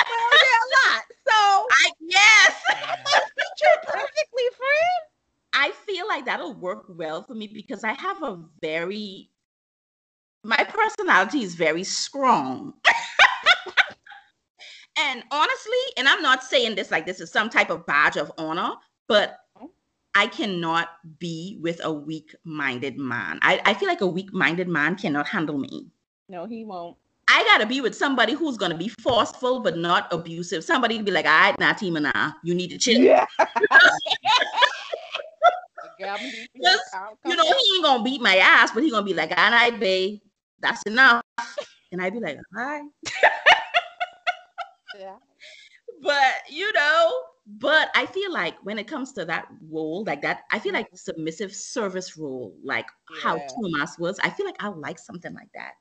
[0.09, 1.03] well, yeah, a lot.
[1.27, 2.61] So I yes,
[3.61, 5.01] you're perfectly, friend.
[5.53, 9.29] I feel like that'll work well for me because I have a very
[10.43, 12.73] my personality is very strong.
[14.95, 18.31] And honestly, and I'm not saying this like this is some type of badge of
[18.37, 18.73] honor,
[19.07, 19.39] but
[20.15, 23.39] I cannot be with a weak minded man.
[23.41, 25.87] I, I feel like a weak minded man cannot handle me.
[26.29, 26.97] No, he won't.
[27.27, 30.63] I gotta be with somebody who's gonna be forceful but not abusive.
[30.63, 33.01] Somebody to be like, all right, nah, Tima, nah, you need to chill.
[33.01, 33.25] Yeah.
[35.99, 39.79] you know, he ain't gonna beat my ass, but he gonna be like, all right,
[39.79, 40.19] babe,
[40.63, 41.23] that's enough.
[41.91, 42.81] And I'd be like, all right.
[44.99, 45.15] yeah.
[46.01, 50.41] But you know, but I feel like when it comes to that role, like that,
[50.51, 50.95] I feel like mm-hmm.
[50.95, 53.21] submissive service role, like yeah.
[53.21, 55.73] how Thomas was, I feel like I like something like that.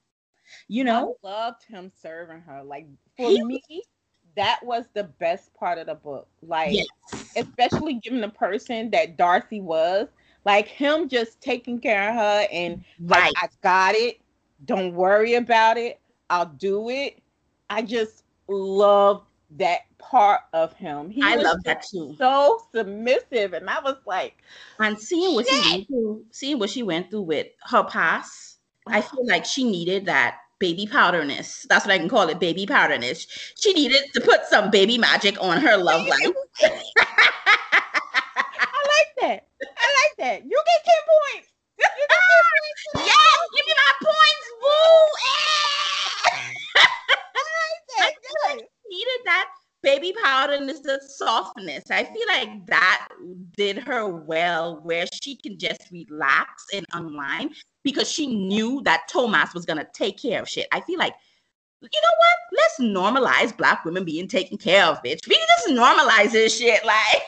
[0.68, 2.62] You know, I loved him serving her.
[2.62, 3.87] Like for he me, was,
[4.37, 6.29] that was the best part of the book.
[6.42, 7.33] Like, yes.
[7.37, 10.09] especially given the person that Darcy was,
[10.45, 13.33] like him just taking care of her and right.
[13.35, 14.21] like, I got it.
[14.64, 16.01] Don't worry about it.
[16.31, 17.20] I'll do it.
[17.68, 19.25] I just love
[19.57, 21.11] that part of him.
[21.11, 22.14] He I love that too.
[22.18, 24.42] So submissive, and I was like,
[24.79, 25.64] and seeing what Shit.
[25.64, 29.64] she went through, seeing what she went through with her past, I feel like she
[29.64, 31.66] needed that baby powderness.
[31.68, 33.27] That's what I can call it, baby powderness.
[33.59, 36.35] She needed to put some baby magic on her love life.
[36.96, 37.20] I
[38.87, 39.46] like that.
[39.62, 40.44] I like that.
[40.44, 41.48] You get ten points.
[41.79, 42.18] You get 10
[42.94, 43.09] points.
[43.09, 44.41] Yes, give me my points.
[48.44, 49.48] I needed that
[49.83, 51.85] baby powder and the softness.
[51.90, 53.09] I feel like that
[53.57, 59.53] did her well, where she can just relax and unwind because she knew that Thomas
[59.55, 60.68] was gonna take care of shit.
[60.72, 61.14] I feel like,
[61.81, 62.37] you know what?
[62.53, 65.27] Let's normalize black women being taken care of, bitch.
[65.29, 67.22] We just normalize this shit, like.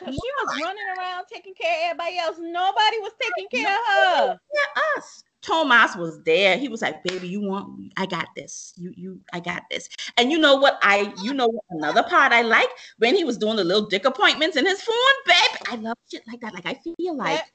[0.12, 2.36] she was running around taking care of everybody else.
[2.40, 4.38] Nobody was taking care of her.
[4.54, 5.24] Yeah, us.
[5.42, 6.56] Thomas was there.
[6.58, 7.92] He was like, "Baby, you want?
[7.96, 8.72] I got this.
[8.76, 10.78] You, you, I got this." And you know what?
[10.82, 14.56] I, you know, another part I like when he was doing the little dick appointments
[14.56, 14.94] in his phone,
[15.26, 15.68] babe.
[15.70, 16.54] I love shit like that.
[16.54, 17.50] Like I feel like set,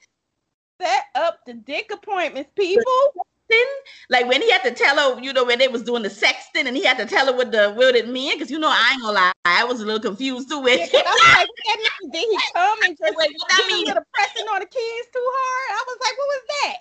[0.81, 2.83] set up the dick appointments, people.
[4.09, 6.65] Like when he had to tell her, you know, when they was doing the sexting,
[6.65, 8.91] and he had to tell her what the what it meant, because you know, I
[8.93, 10.59] ain't gonna lie, I was a little confused too.
[10.59, 11.49] With yeah, I like,
[12.11, 13.85] did he come and just Wait, what that mean?
[14.15, 15.79] pressing on the kids too hard?
[15.79, 16.77] I was like, what was that?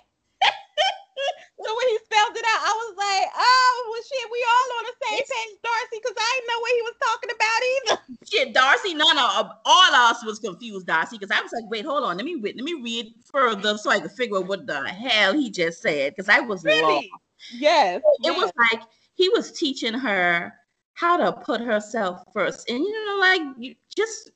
[1.59, 4.83] So when he spelled it out, I was like, oh, well, shit, we all on
[4.89, 7.95] the same page, Darcy, because I didn't know what he was talking about either.
[8.29, 11.85] Shit, Darcy, none of all of us was confused, Darcy, because I was like, wait,
[11.85, 14.65] hold on, let me read, let me read further so I can figure out what
[14.65, 16.81] the hell he just said, because I was really?
[17.11, 17.23] lost.
[17.53, 18.37] Yes, it yes.
[18.37, 18.83] was like
[19.15, 20.53] he was teaching her
[20.93, 24.31] how to put herself first, and you know, like you just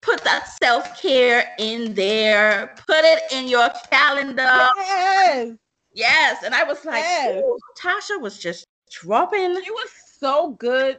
[0.00, 4.68] put that self care in there, put it in your calendar.
[4.76, 5.56] Yes.
[5.98, 6.44] Yes.
[6.44, 7.42] And I was like, yes.
[7.76, 9.60] Tasha was just dropping.
[9.64, 10.98] She was so good.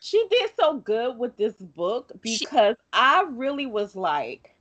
[0.00, 4.56] She did so good with this book because she, I really was like,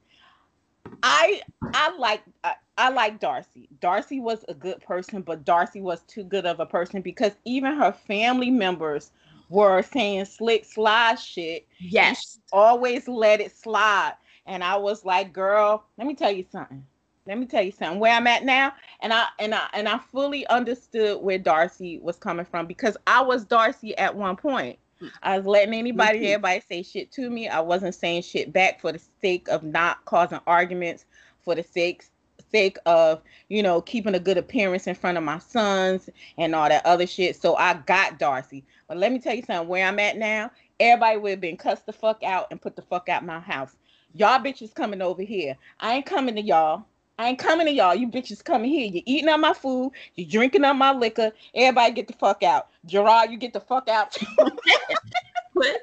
[1.01, 1.41] I
[1.73, 3.69] I like I, I like Darcy.
[3.79, 7.77] Darcy was a good person, but Darcy was too good of a person because even
[7.77, 9.11] her family members
[9.47, 11.65] were saying slick slide shit.
[11.79, 12.41] Yes.
[12.51, 14.15] Always let it slide.
[14.45, 16.85] And I was like, girl, let me tell you something.
[17.29, 17.99] Let me tell you something.
[17.99, 22.17] Where I'm at now, and I and I and I fully understood where Darcy was
[22.17, 24.79] coming from because I was Darcy at one point.
[24.99, 25.07] Hmm.
[25.21, 27.47] I was letting anybody, everybody say shit to me.
[27.47, 31.05] I wasn't saying shit back for the sake of not causing arguments,
[31.43, 32.03] for the sake
[32.51, 36.67] sake of you know keeping a good appearance in front of my sons and all
[36.67, 37.39] that other shit.
[37.39, 38.65] So I got Darcy.
[38.87, 39.67] But let me tell you something.
[39.67, 42.81] Where I'm at now, everybody would have been cussed the fuck out and put the
[42.81, 43.75] fuck out my house.
[44.15, 45.55] Y'all bitches coming over here.
[45.79, 46.85] I ain't coming to y'all.
[47.19, 47.93] I ain't coming to y'all.
[47.93, 48.85] You bitches coming here.
[48.85, 49.91] You eating up my food.
[50.15, 51.33] You drinking up my liquor.
[51.53, 52.69] Everybody get the fuck out.
[52.85, 54.17] Gerard, you get the fuck out.
[55.53, 55.77] but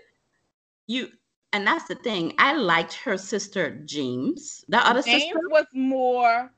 [0.87, 1.11] you
[1.53, 2.33] and that's the thing.
[2.39, 4.65] I liked her sister James.
[4.71, 6.51] The other James sister was more.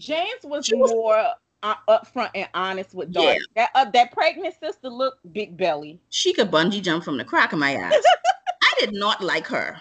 [0.00, 1.26] James was She was- more
[1.64, 3.38] uh, upfront and honest with Yeah.
[3.56, 6.00] That uh, that pregnant sister looked big belly.
[6.10, 7.92] she could bungee jump from the crack of my ass.
[8.62, 9.80] I did not like her.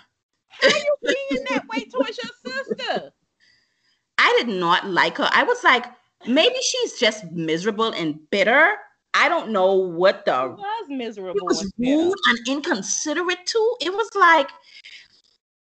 [0.50, 2.32] How you being that way towards your
[2.66, 3.14] sister?
[4.20, 5.30] I did not like her.
[5.32, 5.86] I was like,
[6.28, 8.76] maybe she's just miserable and bitter.
[9.14, 11.46] I don't know what the was it miserable.
[11.46, 11.98] was and bitter.
[11.98, 13.76] rude and inconsiderate too.
[13.82, 14.50] It was like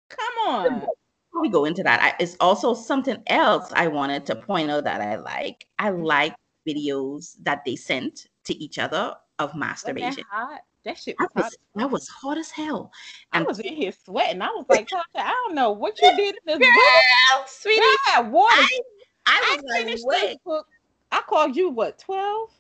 [0.09, 0.81] Come on.
[0.81, 4.85] before we go into that, I, it's also something else I wanted to point out
[4.85, 5.67] that I like.
[5.79, 6.03] I mm-hmm.
[6.03, 6.35] like
[6.69, 10.25] videos that they sent to each other of masturbation.
[10.31, 10.61] hot?
[10.85, 11.45] That shit was That hot.
[11.45, 12.91] was, that was hot as hell.
[13.33, 14.41] I was in here sweating.
[14.43, 16.75] I was like, I don't know what you did in this book.
[16.75, 18.57] girl, sweetie, Yeah, water.
[18.57, 18.81] I,
[19.27, 20.67] I I was like, finished wait, book.
[21.13, 22.51] I called you what, 12?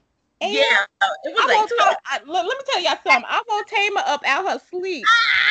[0.42, 1.72] Yeah, uh, it was I like won't
[2.06, 3.28] I, let, me tell y'all something.
[3.28, 5.04] I won't tame her up out of her sleep.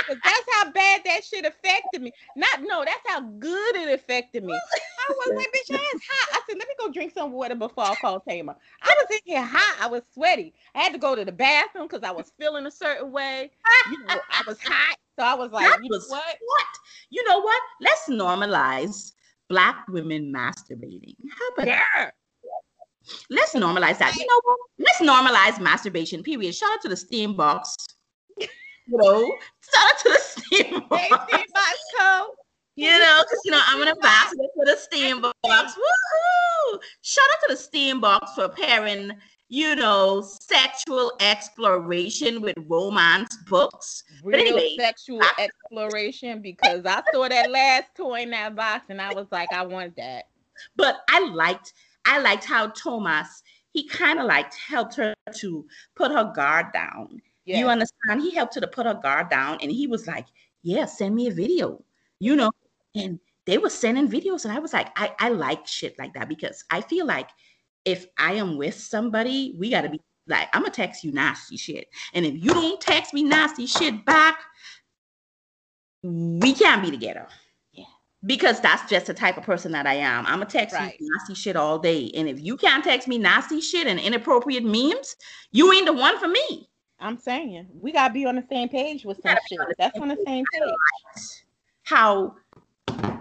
[0.08, 2.12] 'Cause that's how bad that shit affected me.
[2.36, 4.54] Not no, that's how good it affected me.
[4.54, 6.30] I was like, bitch, it's hot.
[6.34, 8.56] I said, let me go drink some water before I call Tama.
[8.82, 9.78] I was in here hot.
[9.80, 10.54] I was sweaty.
[10.74, 13.52] I had to go to the bathroom because I was feeling a certain way.
[13.92, 14.98] You know, I was hot.
[15.20, 16.38] So I was like, That you know what?
[16.40, 16.66] what?
[17.12, 17.62] You know what?
[17.82, 19.12] Let's normalize
[19.50, 21.16] black women masturbating.
[21.38, 22.12] How about that?
[23.30, 24.16] Let's normalize that.
[24.16, 24.60] You know what?
[24.78, 26.24] Let's normalize masturbation.
[26.24, 26.54] Period.
[26.56, 27.76] Shout out to the steam box.
[28.40, 29.38] You know,
[29.72, 31.02] shout out to the steam box.
[31.02, 32.34] Hey, Steve Bosco.
[32.76, 35.36] You know, because you know I'm an ambassador for the steam box.
[35.46, 36.80] Woohoo!
[37.02, 39.12] Shout out to the steam box for pairing,
[39.50, 44.04] you know, sexual exploration with romance books.
[44.24, 49.02] Real anyway, sexual I- exploration because I saw that last toy in that box and
[49.02, 50.26] I was like, I want that.
[50.78, 51.74] But I liked,
[52.10, 53.44] I liked how Thomas
[53.74, 57.22] he kind of like helped her to put her guard down.
[57.46, 58.22] You understand?
[58.22, 60.28] He helped her to put her guard down, and he was like,
[60.62, 61.84] "Yeah, send me a video,"
[62.20, 62.52] you know.
[62.96, 66.30] And they were sending videos, and I was like, "I I like shit like that
[66.30, 67.30] because I feel like
[67.86, 71.58] if I am with somebody, we got to be like, I'm gonna text you nasty
[71.58, 74.40] shit, and if you don't text me nasty shit back,
[76.04, 77.28] we can't be together."
[78.26, 80.26] Because that's just the type of person that I am.
[80.26, 80.96] I'm gonna text Right.
[81.00, 84.66] you nasty shit all day, and if you can't text me nasty shit and inappropriate
[84.66, 85.16] memes,
[85.52, 86.70] you ain't the one for me.
[87.00, 89.60] I'm saying we gotta be on the same page with some shit.
[89.62, 90.64] on That's on the same page.
[91.84, 92.36] how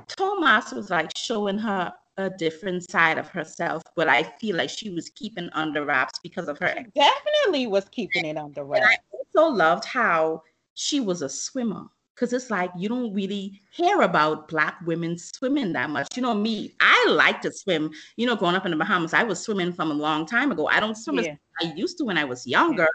[0.08, 4.90] Thomas was like showing her a different side of herself, but I feel like she
[4.90, 6.74] was keeping under wraps because of her.
[6.76, 10.42] She definitely was keeping it under And I also loved how
[10.74, 11.84] she was a swimmer.
[12.18, 16.16] Cause it's like you don't really hear about black women swimming that much.
[16.16, 17.92] You know me, I like to swim.
[18.16, 20.66] You know, growing up in the Bahamas, I was swimming from a long time ago.
[20.66, 21.36] I don't swim Yeah.
[21.62, 22.88] as I used to when I was younger,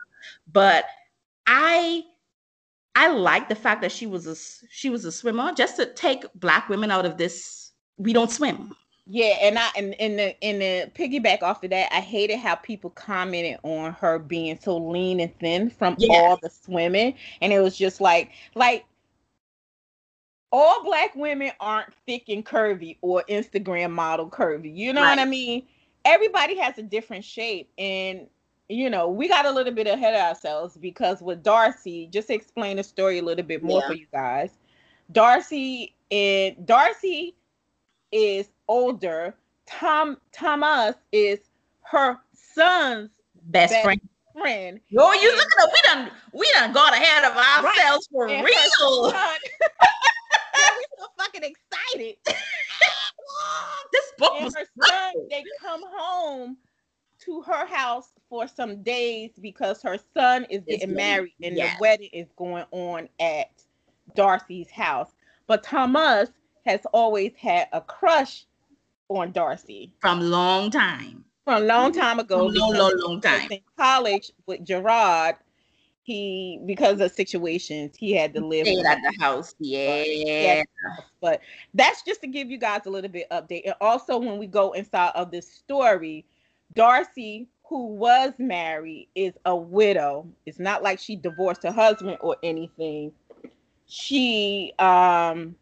[0.52, 0.86] but
[1.48, 2.04] I
[2.96, 4.36] I like the fact that she was a
[4.70, 7.72] she was a swimmer just to take black women out of this.
[7.98, 8.76] We don't swim.
[9.06, 12.56] Yeah, and I and in the in the piggyback off of that, I hated how
[12.56, 16.14] people commented on her being so lean and thin from Yeah.
[16.14, 18.86] all the swimming, and it was just like like
[20.54, 24.74] all black women aren't thick and curvy or Instagram model curvy.
[24.74, 25.64] You know what I mean?
[26.06, 28.28] Everybody has a different shape, and
[28.70, 32.36] you know we got a little bit ahead of ourselves because with Darcy, just to
[32.36, 33.88] explain the story a little bit more Yeah.
[33.88, 34.52] for you guys.
[35.12, 37.36] Darcy and Darcy
[38.12, 39.36] is older.
[39.66, 41.40] Tom Thomas is
[41.82, 43.10] her son's
[43.48, 44.02] Best Best friend.
[44.34, 44.80] friend.
[44.90, 45.74] Yo, you look at us.
[45.74, 49.14] We done we done got ahead of ourselves for and real.
[51.04, 52.16] son- Yeah, so fucking excited.
[53.92, 56.58] this book and was her son, they come home
[57.20, 61.56] to her house for some days because her son is Is getting getting- married and
[61.56, 61.78] yes.
[61.78, 63.52] the wedding is going on at
[64.16, 65.12] Darcy's house.
[65.48, 66.30] But Thomas
[66.66, 68.46] has always had a crush
[69.10, 71.26] on Darcy from long time.
[71.44, 72.02] from a long mm-hmm.
[72.02, 72.48] time ago.
[72.48, 73.52] From long, because long, long time.
[73.52, 75.36] in college with Gerard.
[76.04, 79.56] He because of situations he had to live at the house.
[79.60, 80.04] Yeah.
[80.04, 80.66] Yes.
[81.22, 81.40] but
[81.74, 84.74] that's just to give you guys a little bit update and also when we go
[84.74, 86.26] inside of this story
[86.76, 92.36] darcy who was married is a widow it's not like she divorced her husband or
[92.44, 93.12] anything
[93.86, 95.56] she um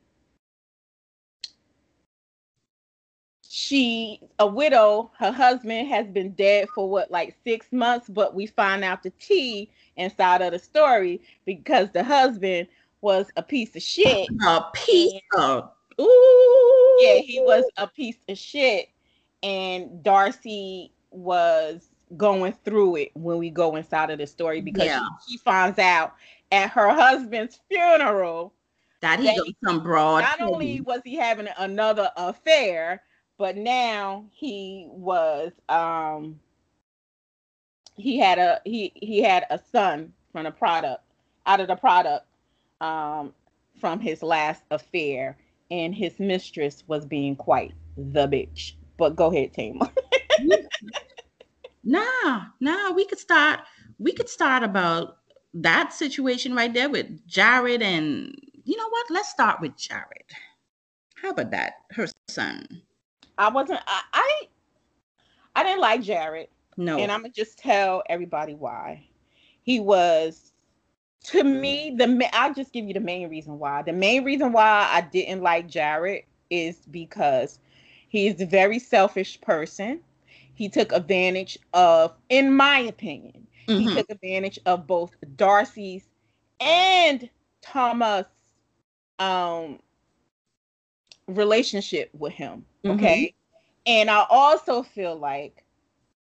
[3.72, 8.46] she a widow her husband has been dead for what like six months but we
[8.46, 12.68] find out the tea inside of the story because the husband
[13.00, 16.98] was a piece of shit A piece of ooh.
[17.02, 18.90] yeah, he was a piece of shit,
[19.44, 25.00] and Darcy was, going through it when we go inside of the story because yeah.
[25.26, 26.14] she, she, finds out
[26.52, 28.54] at her husband's funeral
[29.00, 30.20] that he got some broad.
[30.20, 33.02] Not only was he having another affair,
[33.42, 36.40] but now he was um
[37.96, 41.04] he had a he he had a son from the product
[41.48, 42.28] out of the product
[42.82, 43.34] um
[43.80, 45.36] from his last affair
[45.72, 48.74] and his mistress was being quite the bitch.
[48.98, 49.92] But go ahead, Tama.
[51.84, 53.62] nah, nah, we could start
[53.98, 55.18] we could start about
[55.56, 58.36] that situation right there with Jared and
[58.66, 59.08] you know what?
[59.10, 60.30] Let's start with Jared.
[61.16, 61.74] How about that?
[61.90, 62.84] Her son.
[63.42, 64.42] I wasn't I I,
[65.56, 66.48] I didn't like Jared.
[66.78, 67.00] No.
[67.00, 69.08] And I'm gonna just tell everybody why.
[69.64, 70.52] He was
[71.26, 73.82] to me the I'll just give you the main reason why.
[73.82, 77.58] The main reason why I didn't like Jared is because
[78.10, 80.02] he's a very selfish person.
[80.54, 83.80] He took advantage of, in my opinion, mm-hmm.
[83.80, 86.08] he took advantage of both Darcy's
[86.60, 87.28] and
[87.64, 88.28] Thomas
[89.18, 89.80] um
[91.36, 92.66] relationship with him.
[92.86, 93.26] Okay.
[93.26, 93.38] Mm-hmm.
[93.88, 95.64] And I also feel like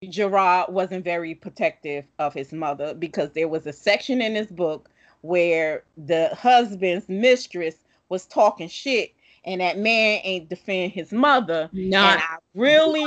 [0.10, 4.90] Gerard wasn't very protective of his mother because there was a section in his book
[5.22, 7.76] where the husband's mistress
[8.10, 9.14] was talking shit
[9.46, 11.70] and that man ain't defend his mother.
[11.72, 12.00] No.
[12.00, 13.06] And I really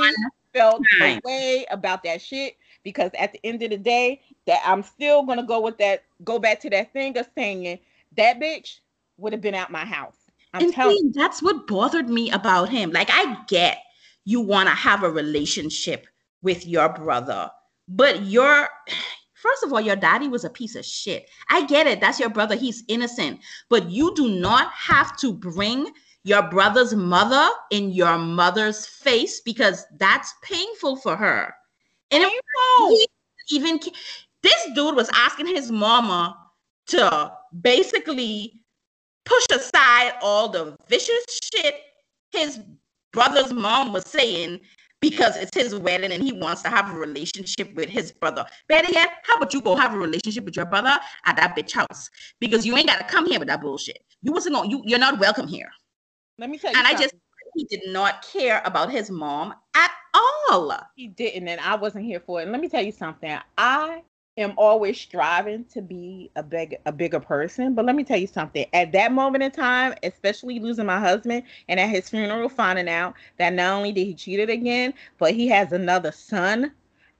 [0.53, 4.83] felt the way about that shit because at the end of the day, that I'm
[4.83, 7.79] still gonna go with that, go back to that thing of saying
[8.17, 8.79] that bitch
[9.17, 10.18] would have been out my house.
[10.53, 12.91] I'm and telling see, that's what bothered me about him.
[12.91, 13.79] Like I get
[14.25, 16.07] you want to have a relationship
[16.41, 17.49] with your brother,
[17.87, 18.69] but your
[19.33, 21.29] first of all, your daddy was a piece of shit.
[21.49, 22.01] I get it.
[22.01, 22.55] That's your brother.
[22.55, 23.39] He's innocent,
[23.69, 25.91] but you do not have to bring
[26.23, 31.53] your brother's mother in your mother's face because that's painful for her.
[32.11, 32.25] And
[33.51, 33.79] even
[34.43, 36.35] this dude was asking his mama
[36.87, 37.31] to
[37.61, 38.58] basically
[39.29, 41.23] push aside all the vicious
[41.53, 41.75] shit
[42.31, 42.59] his
[43.13, 44.59] brother's mom was saying
[45.01, 48.45] because it's his wedding and he wants to have a relationship with his brother.
[48.67, 51.73] Better yet, how about you go have a relationship with your brother at that bitch
[51.73, 52.09] house?
[52.39, 54.03] Because you ain't gotta come here with that bullshit.
[54.21, 55.69] You wasn't going you you're not welcome here.
[56.37, 56.77] Let me tell you.
[56.77, 56.97] And something.
[56.97, 57.15] I just
[57.55, 60.77] he did not care about his mom at all.
[60.95, 62.43] He didn't, and I wasn't here for it.
[62.43, 63.37] And let me tell you something.
[63.57, 64.03] I
[64.39, 67.75] am always striving to be a big a bigger person.
[67.75, 68.65] But let me tell you something.
[68.73, 73.15] At that moment in time, especially losing my husband and at his funeral finding out
[73.37, 76.71] that not only did he cheat it again, but he has another son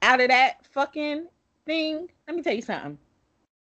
[0.01, 1.28] out of that fucking
[1.65, 2.09] thing.
[2.28, 2.97] Let me tell you something.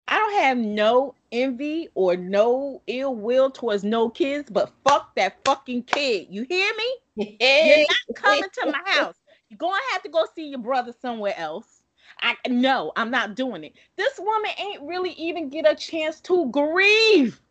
[0.07, 5.43] I don't have no envy or no ill will towards no kids, but fuck that
[5.43, 6.27] fucking kid.
[6.29, 7.37] You hear me?
[7.39, 9.15] You're not coming to my house.
[9.49, 11.74] You're gonna have to go see your brother somewhere else
[12.21, 13.73] I no, I'm not doing it.
[13.95, 17.41] This woman ain't really even get a chance to grieve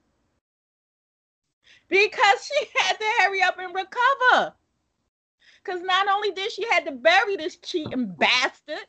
[1.88, 4.54] because she had to hurry up and recover.
[5.62, 8.84] Because not only did she had to bury this cheating bastard,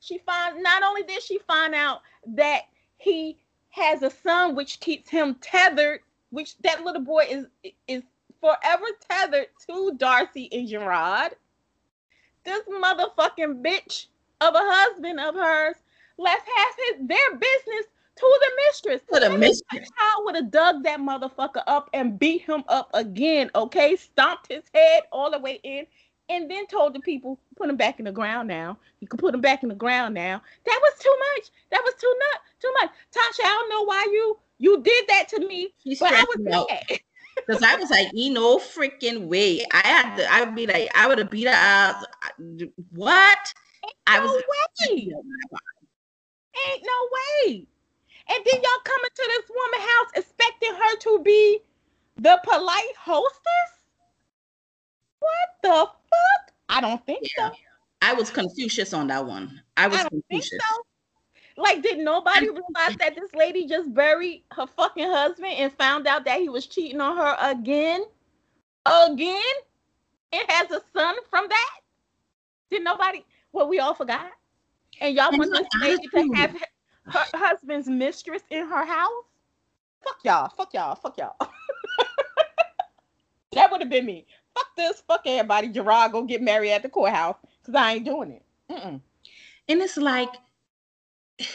[0.00, 2.62] she find not only did she find out that
[2.98, 3.38] he
[3.70, 6.00] has a son which keeps him tethered,
[6.30, 7.46] which that little boy is
[7.88, 8.02] is
[8.40, 11.34] forever tethered to Darcy and Gerard.
[12.44, 14.06] This motherfucking bitch
[14.40, 15.76] of a husband of hers
[16.18, 19.02] left half his their business to the mistress.
[19.12, 19.88] To the mistress.
[19.98, 23.96] I would have dug that motherfucker up and beat him up again, okay?
[23.96, 25.86] Stomped his head all the way in,
[26.28, 28.78] and then told the people, put him back in the ground now.
[29.00, 30.40] You can put him back in the ground now.
[30.64, 31.50] That was too much.
[31.70, 32.90] That was too nut, too much.
[33.14, 36.36] Tasha, I don't know why you you did that to me, She's but I was
[36.38, 37.00] mad.
[37.46, 39.62] Because I was like, you know, freaking way.
[39.70, 41.96] I had to, I would be like, I would have beat her out.
[42.92, 43.52] What?
[44.06, 45.12] I was no way.
[46.68, 47.66] Ain't no way.
[48.28, 51.60] And then y'all coming to this woman house expecting her to be
[52.16, 53.84] the polite hostess?
[55.18, 56.54] What the fuck?
[56.68, 57.50] I don't think yeah.
[57.50, 57.56] so.
[58.02, 59.60] I was Confucius on that one.
[59.76, 60.60] I was I Confucius.
[60.60, 60.82] So.
[61.58, 66.24] Like, did nobody realize that this lady just buried her fucking husband and found out
[66.26, 68.04] that he was cheating on her again?
[68.84, 69.40] Again?
[70.32, 71.70] It has a son from that?
[72.70, 73.24] Did nobody?
[73.52, 74.30] What we all forgot?
[75.00, 79.24] And y'all want this lady to have her husband's mistress in her house?
[80.04, 80.48] Fuck y'all.
[80.56, 80.94] Fuck y'all.
[80.94, 81.36] Fuck y'all.
[83.52, 84.26] that would have been me.
[84.54, 85.02] Fuck this.
[85.06, 85.68] Fuck everybody.
[85.68, 88.42] Gerard go get married at the courthouse because I ain't doing it.
[88.70, 89.00] Mm-mm.
[89.68, 90.30] And it's like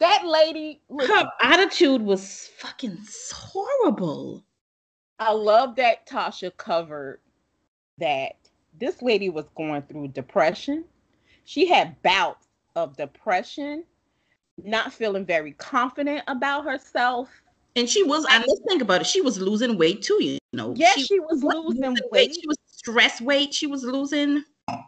[0.00, 0.82] that lady.
[1.00, 2.98] her attitude was fucking
[3.32, 4.44] horrible.
[5.18, 7.20] I love that Tasha covered
[7.98, 8.36] that
[8.78, 10.84] this lady was going through depression
[11.46, 13.84] she had bouts of depression,
[14.62, 17.30] not feeling very confident about herself.
[17.76, 19.06] And she was, I let's think about it.
[19.06, 20.74] She was losing weight too, you know.
[20.76, 22.34] Yeah, she, she was losing losing weight.
[22.34, 23.54] She was stress weight.
[23.54, 24.42] She was losing.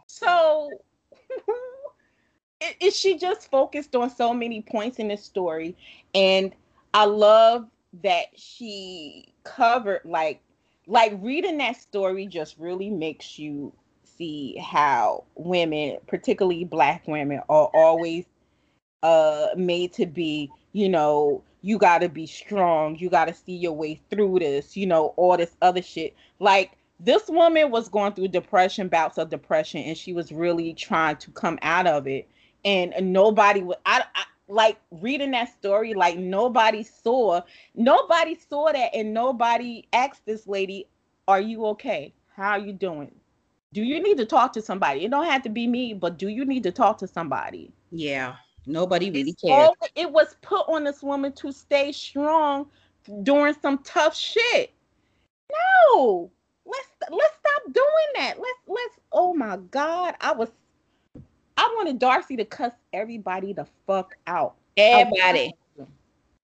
[0.07, 0.69] So
[2.61, 5.77] it, she just focused on so many points in this story.
[6.13, 6.53] And
[6.93, 7.67] I love
[8.03, 10.41] that she covered like
[10.87, 13.71] like reading that story just really makes you
[14.19, 18.25] see how women, particularly black women, are always
[19.01, 23.53] uh made to be, you know, you got to be strong, you got to see
[23.55, 26.15] your way through this, you know, all this other shit.
[26.39, 31.17] Like this woman was going through depression, bouts of depression, and she was really trying
[31.17, 32.27] to come out of it.
[32.65, 37.41] And nobody would, I, I like reading that story, like nobody saw,
[37.75, 40.87] nobody saw that, and nobody asked this lady,
[41.27, 42.13] "Are you okay?
[42.35, 43.11] How are you doing?
[43.73, 45.05] Do you need to talk to somebody?
[45.05, 48.35] It don't have to be me, but do you need to talk to somebody?" Yeah,
[48.65, 49.69] nobody really cares.
[49.95, 52.67] it was put on this woman to stay strong
[53.23, 54.71] during some tough shit.
[55.51, 56.31] No,
[56.65, 58.39] let's let's stop doing that.
[58.39, 58.95] Let's let's.
[59.11, 60.49] Oh my God, I was.
[61.57, 64.55] I wanted Darcy to cuss everybody the fuck out.
[64.77, 65.53] Everybody.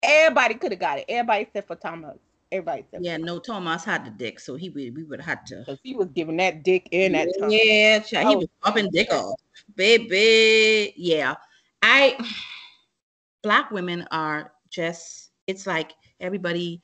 [0.04, 1.06] Everybody could have got it.
[1.10, 2.18] Everybody except for Thomas.
[2.52, 5.46] Everybody except Yeah, no, Thomas had the dick, so he would we would have had
[5.48, 5.58] to.
[5.60, 7.52] because he was giving that dick in that tongue.
[7.52, 9.40] Yeah, child, he was popping dick off,
[9.76, 10.94] baby.
[10.98, 11.36] Yeah,
[11.82, 12.18] I.
[13.44, 15.32] Black women are just.
[15.48, 16.82] It's like everybody.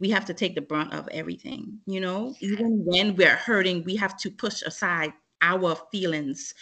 [0.00, 2.34] We have to take the brunt of everything, you know.
[2.40, 6.54] Even when we're hurting, we have to push aside our feelings,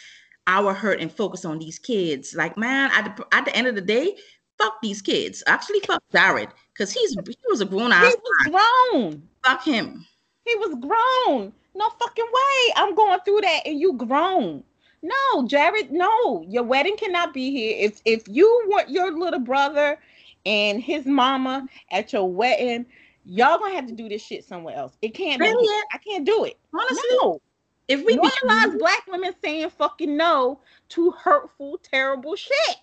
[0.47, 2.35] our hurt, and focus on these kids.
[2.35, 4.17] Like, man, at the, at the end of the day,
[4.59, 5.43] fuck these kids.
[5.47, 8.13] Actually, fuck Jared, because he's he was a grown ass.
[8.13, 8.17] He
[8.51, 8.61] was
[8.93, 9.23] grown.
[9.45, 10.07] Fuck him.
[10.45, 11.53] He was grown.
[11.75, 12.73] No fucking way.
[12.77, 14.63] I'm going through that and you grown.
[15.03, 16.45] No, Jared, no.
[16.49, 17.77] Your wedding cannot be here.
[17.79, 19.99] If if you want your little brother
[20.45, 22.87] and his mama at your wedding,
[23.25, 24.97] y'all gonna have to do this shit somewhere else.
[25.03, 25.47] It can't be.
[25.47, 25.83] Here.
[25.93, 26.59] I can't do it.
[26.73, 27.41] Honestly, No.
[27.89, 30.61] if we be Normalize black women saying fucking no
[30.91, 32.77] to hurtful, terrible shit.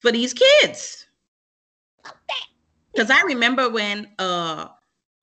[0.00, 1.06] for these kids.
[2.94, 4.68] Because I remember when uh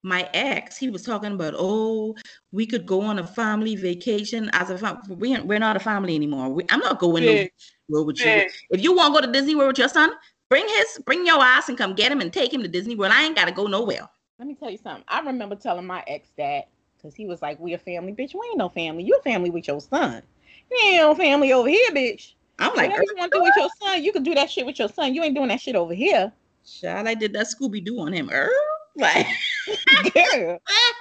[0.02, 2.16] my ex he was talking about oh
[2.52, 6.14] we could go on a family vacation as a fam- we we're not a family
[6.14, 6.48] anymore.
[6.48, 7.50] We, I'm not going to
[7.90, 8.44] World with you.
[8.70, 10.10] If you want to go to Disney World with your son,
[10.48, 13.12] bring his bring your ass and come get him and take him to Disney World.
[13.12, 14.08] I ain't got to go nowhere.
[14.38, 15.04] Let me tell you something.
[15.08, 18.32] I remember telling my ex that because he was like, "We a family, bitch.
[18.32, 19.02] We ain't no family.
[19.02, 20.22] You a family with your son.
[20.70, 22.34] You ain't no family over here, bitch.
[22.58, 24.66] I'm like, Whatever you want to do with your son, you can do that shit
[24.66, 25.14] with your son.
[25.14, 26.32] You ain't doing that shit over here,
[26.70, 28.30] child, I did that Scooby Doo on him.
[28.30, 28.50] Er,
[28.96, 29.26] like,
[30.14, 30.58] girl.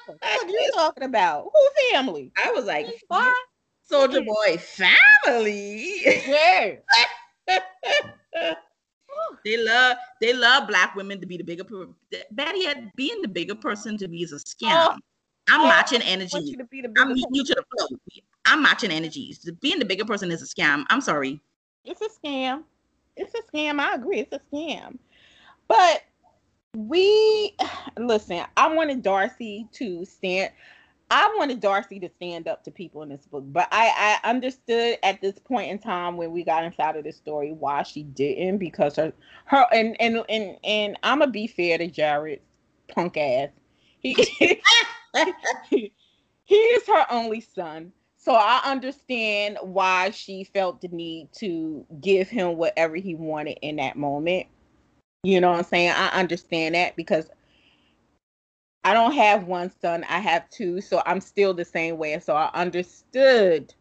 [0.08, 1.50] What are you talking about?
[1.54, 2.32] Who family?
[2.44, 2.88] I was like?
[3.84, 6.02] Soldier Boy family.
[6.28, 6.76] Yeah.
[9.46, 11.88] They love they love black women to be the bigger per-
[12.32, 14.72] better yet being the bigger person to me is a scam.
[14.72, 14.96] Oh,
[15.50, 16.38] I'm oh, matching energy.
[16.42, 17.98] you to be the I'm meeting you to the flow.
[18.46, 19.50] I'm matching energies.
[19.62, 20.86] Being the bigger person is a scam.
[20.90, 21.40] I'm sorry.
[21.86, 22.64] It's a scam.
[23.16, 23.80] It's a scam.
[23.80, 24.20] I agree.
[24.20, 24.98] It's a scam.
[25.70, 26.04] But
[26.76, 27.56] we
[27.98, 30.52] listen, I wanted Darcy to stand
[31.12, 34.98] I wanted Darcy to stand up to people in this book, but I, I understood
[35.02, 38.60] at this point in time when we got inside of this story why she didn't
[38.60, 39.12] because her
[39.46, 42.42] her and and and, and I'm gonna be fair to Jared
[42.90, 43.50] punk ass.
[44.02, 44.14] He
[45.70, 47.92] he is her only son.
[48.18, 53.78] So I understand why she felt the need to give him whatever he wanted in
[53.78, 54.48] that moment.
[55.24, 55.92] You know what I'm saying?
[55.96, 57.30] I understand that because
[58.84, 62.18] I don't have one son, I have two, so I'm still the same way.
[62.20, 63.74] So I understood.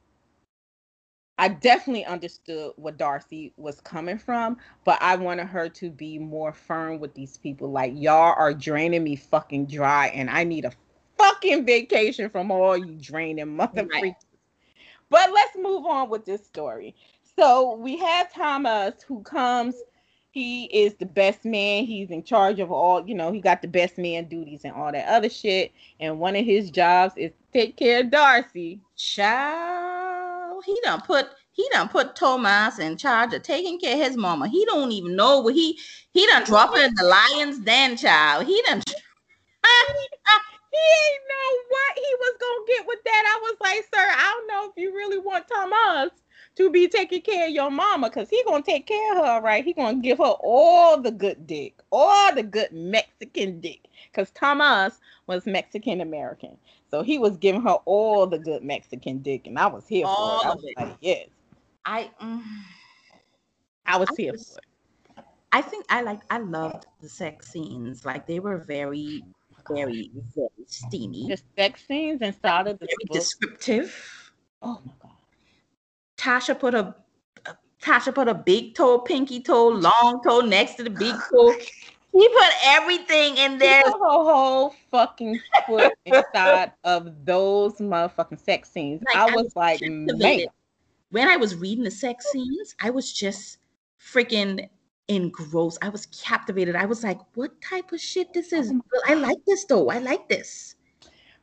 [1.41, 6.53] I definitely understood what Darcy was coming from, but I wanted her to be more
[6.53, 7.70] firm with these people.
[7.70, 10.72] Like, y'all are draining me fucking dry, and I need a
[11.16, 14.14] fucking vacation from all you draining mother Right.
[15.11, 16.95] But let's move on with this story.
[17.36, 19.76] So we have Thomas who comes.
[20.30, 21.84] He is the best man.
[21.84, 24.92] He's in charge of all, you know, he got the best man duties and all
[24.92, 25.72] that other shit.
[26.00, 28.80] And one of his jobs is take care of Darcy.
[28.96, 34.16] Child, he done put he done put Thomas in charge of taking care of his
[34.16, 34.48] mama.
[34.48, 35.78] He don't even know what he
[36.12, 38.46] he done drop her in the lion's den, child.
[38.46, 38.78] He done
[39.64, 39.70] uh,
[40.70, 43.24] He ain't know what he was gonna get with that.
[43.26, 46.10] I was like, sir, I don't know if you really want Thomas
[46.59, 49.64] to be taking care of your mama, cause he gonna take care of her, right?
[49.64, 55.00] He gonna give her all the good dick, all the good Mexican dick, cause Thomas
[55.26, 56.59] was Mexican American,
[56.90, 60.40] so he was giving her all the good Mexican dick, and I was here All
[60.40, 60.50] for it.
[60.50, 61.28] I was like, yes,
[61.86, 62.42] I mm,
[63.86, 64.64] I was I here was- for it.
[65.50, 68.04] I think I like I loved the sex scenes.
[68.04, 69.24] Like they were very,
[69.70, 74.32] very, very steamy, The sex scenes and of the very descriptive.
[74.61, 75.17] Oh my god.
[76.18, 76.94] Tasha put a
[77.80, 81.54] Tasha put a big toe, pinky toe, long toe next to the big toe.
[82.10, 83.82] He put everything in there.
[83.84, 89.02] put her whole fucking foot inside of those motherfucking sex scenes.
[89.06, 90.46] Like, I I was was like, man.
[91.10, 93.58] When I was reading the sex scenes, I was just
[94.00, 94.68] freaking
[95.06, 95.78] engrossed.
[95.82, 96.74] I was captivated.
[96.74, 98.72] I was like, what type of shit this is?
[98.72, 99.88] Oh well, I like this though.
[99.90, 100.74] I like this.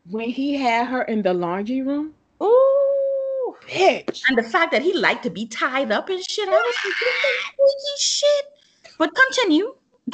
[0.09, 2.94] when he had her in the laundry room, Ooh.
[3.67, 4.21] Bitch.
[4.27, 6.93] And the fact that he liked to be tied up and shit, I was like,
[7.55, 8.45] freaky shit.
[8.97, 9.75] But continue.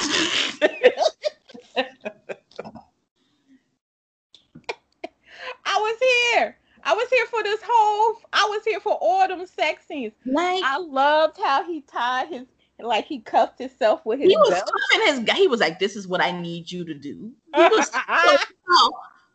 [5.64, 6.56] I was here.
[6.84, 8.16] I was here for this whole.
[8.32, 10.12] I was here for all them sex scenes.
[10.26, 12.46] Like I loved how he tied his,
[12.80, 14.70] like he cuffed himself with his he was belt.
[14.90, 15.34] cuffing his guy.
[15.36, 17.90] He was like, "This is what I need you to do." He was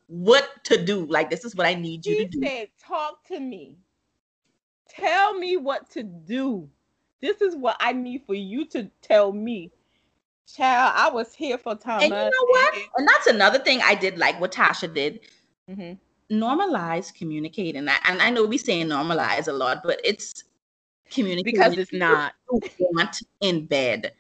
[0.08, 1.06] what to do.
[1.06, 2.46] Like, this is what I need you he to do.
[2.46, 3.78] said, "Talk to me.
[5.00, 6.70] Tell me what to do.
[7.22, 9.72] This is what I need for you to tell me."
[10.56, 12.04] Child, I was here for Thomas.
[12.06, 12.74] And you know what?
[12.98, 15.20] And that's another thing I did like what Tasha did.
[15.70, 15.94] Mm-hmm.
[16.34, 17.88] Normalize communicating.
[17.90, 20.46] I- And I know we say normalize a lot, but it's
[21.12, 22.34] communicating Because it's not.
[22.48, 24.14] what you want in bed.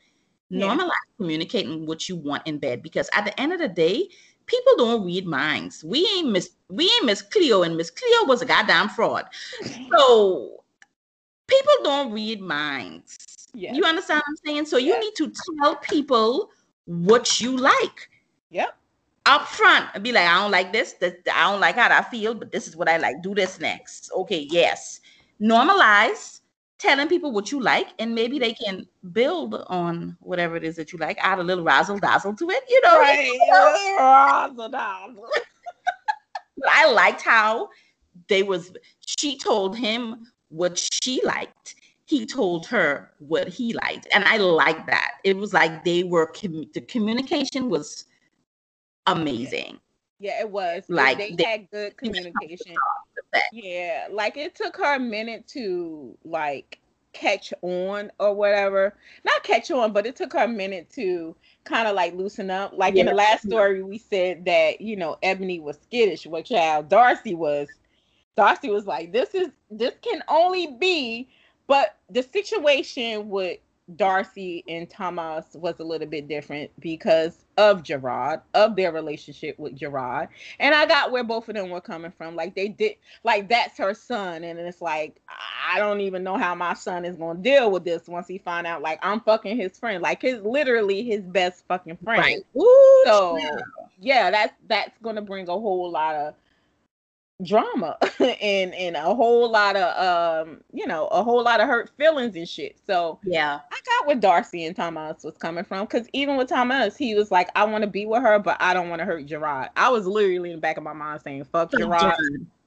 [0.50, 0.68] Yeah.
[0.68, 4.10] Normalize communicating what you want in bed because at the end of the day,
[4.48, 5.82] people don't read minds.
[5.84, 9.26] We ain't Miss we ain't Miss Cleo, and Miss Cleo was a goddamn fraud.
[9.98, 10.64] So
[11.48, 13.48] people don't read minds.
[13.54, 13.74] Yeah.
[13.74, 14.66] You understand what I'm saying?
[14.66, 16.52] So you need to tell people
[16.86, 18.10] what you like
[18.50, 18.76] Yep.
[19.26, 20.94] up front and be like, I don't like this.
[20.94, 23.22] This I don't like how I feel, but this is what I like.
[23.22, 24.12] Do this next.
[24.16, 25.02] Okay, yes.
[25.42, 26.42] Normalize
[26.78, 30.94] telling people what you like, and maybe they can build on whatever it is that
[30.94, 31.18] you like.
[31.20, 33.00] Add a little razzle dazzle to it, you know.
[33.00, 33.38] Right.
[34.00, 35.30] Razzle dazzle.
[36.70, 37.70] I liked how
[38.28, 38.72] they was.
[39.06, 41.76] She told him what she liked.
[42.06, 45.16] He told her what he liked, and I like that.
[45.26, 46.28] It was like they were.
[46.32, 48.06] commu- The communication was
[49.08, 49.80] amazing.
[50.20, 50.84] Yeah, it was.
[50.88, 52.76] Like, they, they- had good communication.
[53.52, 56.80] Yeah, like it took her a minute to like
[57.14, 58.96] catch on or whatever.
[59.26, 61.36] Not catch on, but it took her a minute to
[61.66, 62.74] kind of like loosen up.
[62.76, 66.88] Like in the last story, we said that you know Ebony was skittish, what child
[66.90, 67.68] Darcy was.
[68.38, 71.28] Darcy was like, "This is this can only be,"
[71.68, 73.60] but the situation with
[73.96, 79.76] Darcy and Thomas was a little bit different because of Gerard, of their relationship with
[79.76, 80.28] Gerard.
[80.60, 82.36] And I got where both of them were coming from.
[82.36, 85.20] Like they did, like that's her son, and it's like
[85.74, 88.68] I don't even know how my son is gonna deal with this once he find
[88.68, 92.22] out like I'm fucking his friend, like his literally his best fucking friend.
[92.22, 92.38] Right.
[92.56, 93.62] Ooh, So child.
[94.00, 96.36] yeah, that's that's gonna bring a whole lot of
[97.44, 101.92] drama and and a whole lot of um you know a whole lot of hurt
[101.98, 102.78] feelings and shit.
[102.86, 103.60] So yeah.
[103.72, 107.32] I got where Darcy and Thomas was coming from because even with Thomas, he was
[107.32, 109.70] like, I want to be with her, but I don't want to hurt Gerard.
[109.76, 112.16] I was literally in the back of my mind saying, fuck Gerard.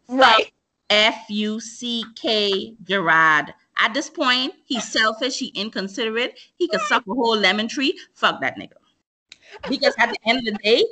[0.09, 0.53] Right.
[0.89, 3.55] F U C K Gerard.
[3.79, 7.99] At this point, he's selfish, he inconsiderate, he could suck a whole lemon tree.
[8.12, 8.73] Fuck that nigga.
[9.68, 10.85] Because at the end of the day,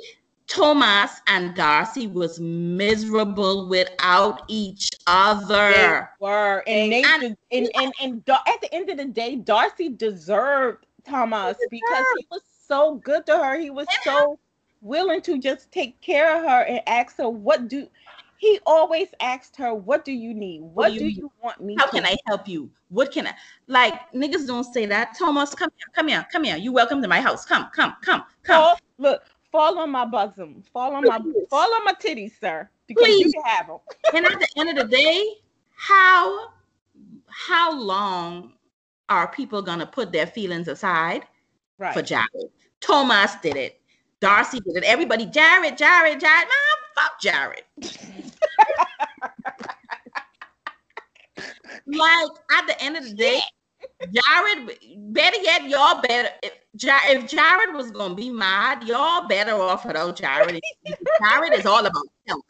[0.49, 5.71] Thomas and Darcy was miserable without each other.
[5.71, 6.63] They were.
[6.65, 10.85] And, they And- and, and, and, Dar- at the end of the day, Darcy deserved
[11.07, 13.59] Thomas because he was so good to her.
[13.59, 14.39] He was so
[14.81, 17.87] willing to just take care of her and ask her, what do
[18.37, 20.61] he always asked her, what do you need?
[20.61, 22.71] What, do do you you, want me How to can I help you?
[22.87, 23.33] What can I
[23.67, 23.93] like?
[24.13, 25.15] Niggas don't say that.
[25.17, 26.55] Thomas, come here, come here, come here.
[26.55, 27.45] You welcome to my house.
[27.45, 28.77] Come, come, come, come.
[28.97, 30.63] Look, fall on my bosom.
[30.73, 31.19] Fall on my
[31.49, 32.69] fall on my titties, sir.
[32.87, 33.33] Because you Please.
[33.33, 33.77] can have them.
[34.15, 35.35] and at the end of the day,
[35.75, 36.49] how
[37.27, 38.53] how long
[39.09, 41.25] are people gonna put their feelings aside
[41.77, 41.93] Right.
[41.93, 42.27] for Jared?
[42.81, 43.79] Thomas did it.
[44.19, 44.83] Darcy did it.
[44.83, 46.47] Everybody, Jared, Jared, Jared.
[46.47, 47.63] Man, fuck Jared.
[51.87, 53.39] like at the end of the day,
[54.01, 54.77] Jared.
[55.13, 56.29] Better yet, y'all better.
[56.43, 60.61] If, if Jared was gonna be mad, y'all better off without Jared.
[60.85, 62.41] Jared is all about self.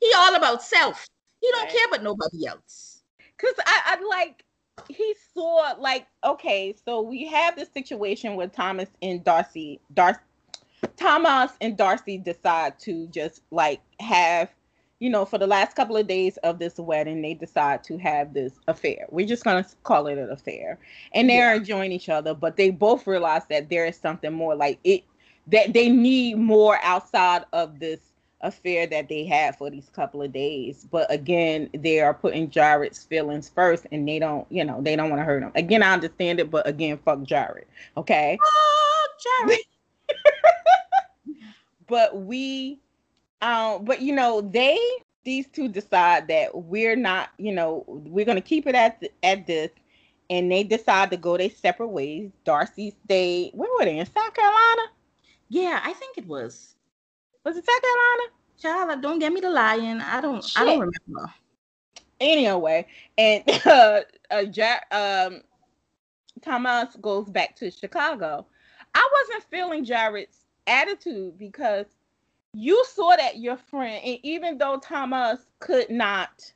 [0.00, 1.06] He all about self.
[1.40, 1.72] He don't Right.
[1.72, 3.02] care about nobody else.
[3.38, 4.44] Cause I, I like
[4.88, 10.20] he saw like okay, so we have this situation where Thomas and Darcy, Darcy,
[10.96, 14.50] Thomas and Darcy decide to just like have
[15.00, 18.34] you know, for the last couple of days of this wedding, they decide to have
[18.34, 19.06] this affair.
[19.10, 20.78] We're just gonna call it an affair,
[21.12, 21.60] and they're yeah.
[21.60, 22.34] enjoying each other.
[22.34, 25.04] But they both realize that there is something more, like it,
[25.46, 28.00] that they need more outside of this
[28.40, 30.86] affair that they had for these couple of days.
[30.90, 35.10] But again, they are putting Jared's feelings first, and they don't, you know, they don't
[35.10, 35.52] want to hurt him.
[35.54, 37.66] Again, I understand it, but again, fuck Jared.
[37.96, 38.38] Okay.
[38.42, 39.06] Oh,
[39.46, 39.60] Jared.
[41.86, 42.80] but we
[43.40, 44.78] um, but you know, they
[45.24, 49.70] these two decide that we're not, you know, we're gonna keep it at at this,
[50.30, 52.30] and they decide to go their separate ways.
[52.44, 53.52] Darcy stayed.
[53.54, 54.82] Where were they in South Carolina?
[55.48, 56.74] Yeah, I think it was.
[57.44, 58.32] Was it South Carolina?
[58.60, 60.00] Child, don't get me to lying.
[60.00, 60.44] I don't.
[60.44, 60.60] Shit.
[60.60, 61.32] I don't remember.
[62.20, 62.86] Anyway,
[63.16, 65.42] and uh, uh, Jack, um,
[66.42, 68.46] Thomas goes back to Chicago.
[68.94, 71.86] I wasn't feeling Jared's attitude because
[72.52, 76.52] you saw that your friend, and even though Thomas could not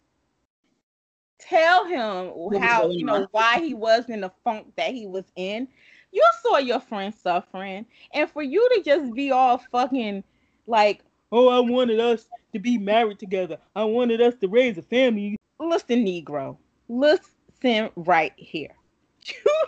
[1.38, 5.68] tell him how you know why he was in the funk that he was in,
[6.12, 10.24] you saw your friend suffering, and for you to just be all fucking
[10.66, 13.59] like, oh, I wanted us to be married together.
[13.74, 15.36] I wanted us to raise a family.
[15.59, 16.57] Listen, Negro,
[16.88, 18.74] listen right here.
[19.47, 19.64] I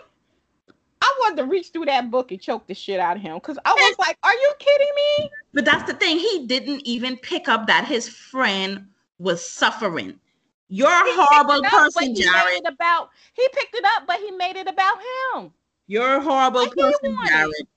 [1.25, 3.73] wanted to reach through that book and choke the shit out of him because I
[3.73, 6.17] was like, "Are you kidding me?" But that's the thing.
[6.19, 8.87] He didn't even pick up that his friend
[9.19, 10.19] was suffering.
[10.67, 12.65] You're a horrible up, person, Jared.
[12.65, 14.97] about he picked it up, but he made it about
[15.35, 15.51] him.
[15.87, 17.67] You're a horrible person, Jared.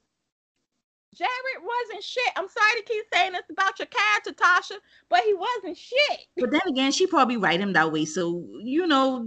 [1.18, 2.32] Jared wasn't shit.
[2.36, 6.20] I'm sorry to keep saying this about your character, Tasha, but he wasn't shit.
[6.38, 9.26] But then again, she probably write him that way, so you know.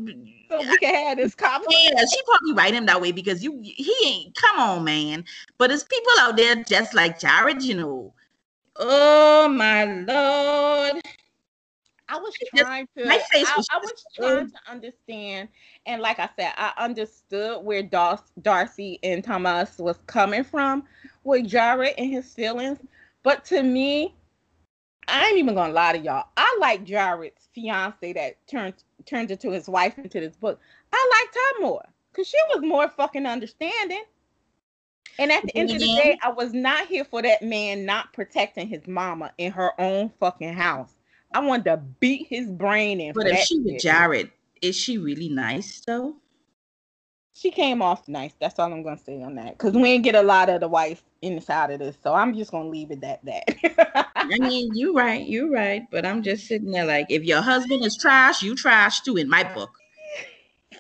[0.49, 1.93] So we can have this conversation.
[1.97, 4.35] Yeah, she probably write him that way because you he ain't.
[4.35, 5.25] Come on, man.
[5.57, 8.13] But there's people out there just like Jared, you know.
[8.77, 11.01] Oh my lord.
[12.07, 13.05] I was trying to.
[13.05, 15.49] My face was I, I was trying to understand,
[15.85, 20.83] and like I said, I understood where Dar- Darcy and Thomas was coming from
[21.23, 22.79] with Jared and his feelings.
[23.23, 24.15] But to me,
[25.07, 26.27] I ain't even gonna lie to y'all.
[26.37, 30.59] I like Jared's fiance that turned turned into his wife into this book.
[30.93, 34.03] I liked her more because she was more fucking understanding.
[35.19, 38.13] And at the end of the day, I was not here for that man not
[38.13, 40.93] protecting his mama in her own fucking house.
[41.33, 43.13] I wanted to beat his brain in.
[43.13, 46.15] But if she with Jared, is she really nice though?
[47.33, 48.33] She came off nice.
[48.39, 49.57] That's all I'm gonna say on that.
[49.57, 52.51] Cause we ain't get a lot of the wife inside of this, so I'm just
[52.51, 54.11] gonna leave it at that.
[54.15, 55.83] I mean, you right, you right.
[55.91, 59.29] But I'm just sitting there like, if your husband is trash, you trash too in
[59.29, 59.71] my book.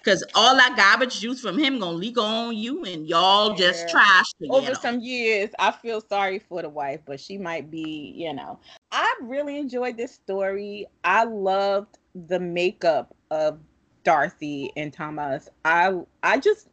[0.03, 4.33] Cause all that garbage juice from him gonna leak on you, and y'all just trash
[4.41, 4.57] together.
[4.57, 8.59] Over some years, I feel sorry for the wife, but she might be, you know.
[8.91, 10.87] I really enjoyed this story.
[11.03, 13.59] I loved the makeup of
[14.03, 15.49] Darcy and Thomas.
[15.65, 15.93] I
[16.23, 16.69] I just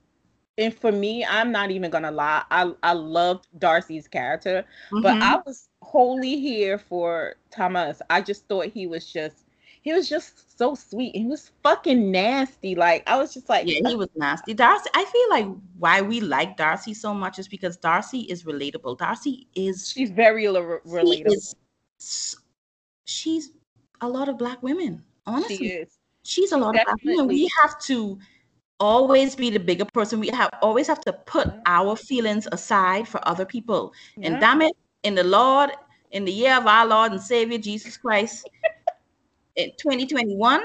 [0.58, 2.42] and for me, I'm not even gonna lie.
[2.50, 5.02] I I loved Darcy's character, mm-hmm.
[5.02, 8.02] but I was wholly here for Thomas.
[8.10, 9.46] I just thought he was just
[9.82, 11.14] he was just so sweet.
[11.14, 12.74] He was fucking nasty.
[12.74, 14.52] Like I was just like, yeah, he was nasty.
[14.52, 14.90] Darcy.
[14.94, 15.46] I feel like
[15.78, 18.98] why we like Darcy so much is because Darcy is relatable.
[18.98, 21.26] Darcy is she's very relatable.
[22.00, 22.36] Is,
[23.04, 23.52] she's
[24.00, 25.04] a lot of black women.
[25.26, 25.97] Honestly, she is.
[26.28, 26.92] She's a lot Definitely.
[26.92, 27.28] of black women.
[27.28, 28.18] We have to
[28.78, 30.20] always be the bigger person.
[30.20, 31.60] We have always have to put mm-hmm.
[31.64, 33.94] our feelings aside for other people.
[34.16, 34.28] Yeah.
[34.28, 35.70] And damn it, in the Lord,
[36.10, 38.48] in the year of our Lord and Savior Jesus Christ,
[39.56, 40.62] in 2021,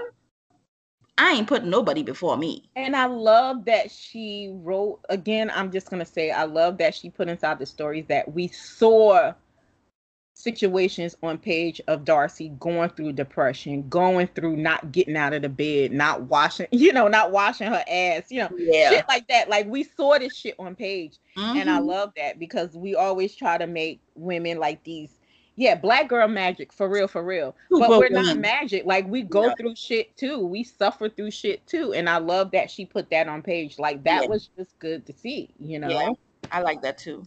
[1.17, 2.69] I ain't putting nobody before me.
[2.75, 5.49] And I love that she wrote again.
[5.55, 9.31] I'm just gonna say I love that she put inside the stories that we saw
[10.33, 15.49] situations on page of Darcy going through depression, going through not getting out of the
[15.49, 18.89] bed, not washing, you know, not washing her ass, you know, yeah.
[18.89, 19.49] shit like that.
[19.49, 21.17] Like we saw this shit on page.
[21.37, 21.59] Mm-hmm.
[21.59, 21.87] And I mm-hmm.
[21.87, 25.19] love that because we always try to make women like these
[25.55, 27.55] yeah, black girl magic for real, for real.
[27.69, 28.85] But we're not magic.
[28.85, 30.39] Like we go through shit too.
[30.39, 31.93] We suffer through shit too.
[31.93, 33.77] And I love that she put that on page.
[33.77, 34.29] Like that yeah.
[34.29, 35.89] was just good to see, you know.
[35.89, 36.09] Yeah,
[36.51, 37.23] I like that too.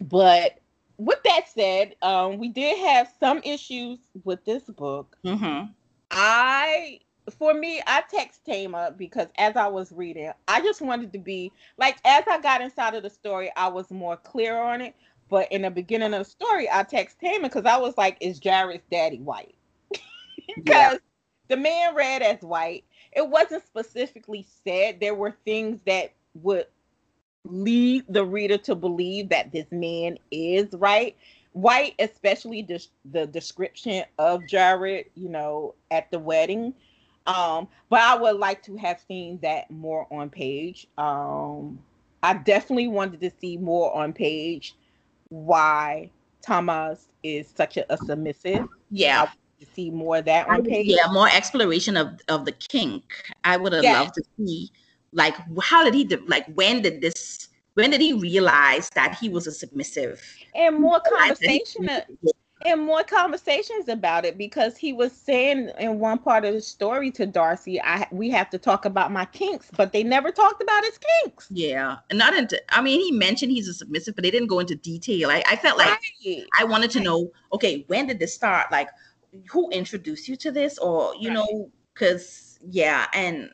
[0.00, 0.60] But
[1.00, 5.16] with that said, um, we did have some issues with this book.
[5.24, 5.70] Mm-hmm.
[6.10, 7.00] I,
[7.38, 11.52] for me, I text Tama because as I was reading, I just wanted to be
[11.78, 14.94] like, as I got inside of the story, I was more clear on it.
[15.30, 18.40] But in the beginning of the story, I text Tama because I was like, "Is
[18.40, 19.54] Jared's daddy white?"
[19.90, 19.98] Because
[20.66, 20.96] yeah.
[21.46, 22.84] the man read as white.
[23.12, 24.98] It wasn't specifically said.
[24.98, 26.66] There were things that would
[27.44, 31.16] lead the reader to believe that this man is right.
[31.52, 36.74] white, especially the, the description of Jared, you know, at the wedding.
[37.26, 40.86] Um, but I would like to have seen that more on page.
[40.98, 41.78] Um,
[42.22, 44.74] I definitely wanted to see more on page
[45.28, 46.10] why
[46.42, 48.68] Thomas is such a, a submissive.
[48.90, 49.26] Yeah.
[49.60, 50.86] to see more of that on page.
[50.86, 53.04] Yeah, more exploration of of the kink.
[53.44, 54.00] I would have Yeah.
[54.00, 54.70] loved to see
[55.12, 59.28] like how did he de- like when did this when did he realize that he
[59.28, 60.22] was a submissive?
[60.54, 62.00] And more conversation uh,
[62.66, 67.10] and more conversations about it because he was saying in one part of the story
[67.12, 70.84] to Darcy, I we have to talk about my kinks, but they never talked about
[70.84, 71.48] his kinks.
[71.50, 72.60] Yeah, and not into.
[72.74, 75.30] I mean, he mentioned he's a submissive, but they didn't go into detail.
[75.30, 75.88] I, I felt like
[76.26, 76.44] Right.
[76.58, 77.30] I wanted to know.
[77.52, 78.70] Okay, when did this start?
[78.70, 78.88] Like,
[79.50, 81.34] who introduced you to this, or you Right.
[81.34, 83.50] know, because yeah, and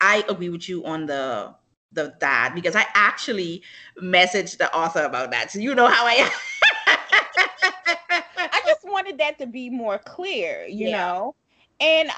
[0.00, 1.54] I agree with you on the
[1.92, 3.62] the that because I actually
[4.02, 5.50] messaged the author about that.
[5.50, 6.30] So you know how I.
[8.52, 10.90] I just wanted that to be more clear, you Yeah.
[10.90, 11.34] know.
[11.80, 12.12] And uh,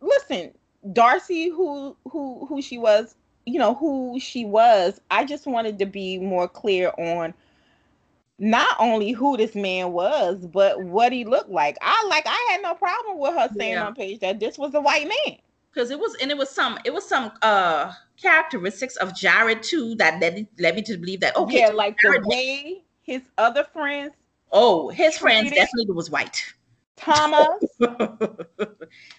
[0.00, 0.52] listen,
[0.92, 3.16] Darcy, who who who she was,
[3.46, 5.00] you know, who she was.
[5.10, 7.34] I just wanted to be more clear on
[8.38, 11.76] not only who this man was, but what he looked like.
[11.80, 12.24] I like.
[12.26, 13.82] I had no problem with her saying Yeah.
[13.82, 15.38] on page that this was a white man.
[15.76, 19.94] Because it was and it was some it was some uh characteristics of Jared too
[19.96, 24.14] that led, led me to believe that okay yeah, like the way his other friends,
[24.52, 26.42] oh his friends definitely was white
[26.96, 27.62] Thomas,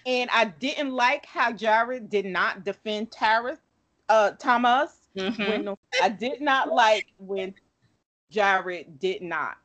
[0.06, 3.56] and I didn't like how Jared did not defend Tara,
[4.08, 4.94] uh, Thomas.
[5.16, 5.48] Mhm.
[5.48, 7.54] when I did not like when
[8.30, 9.58] Jared did not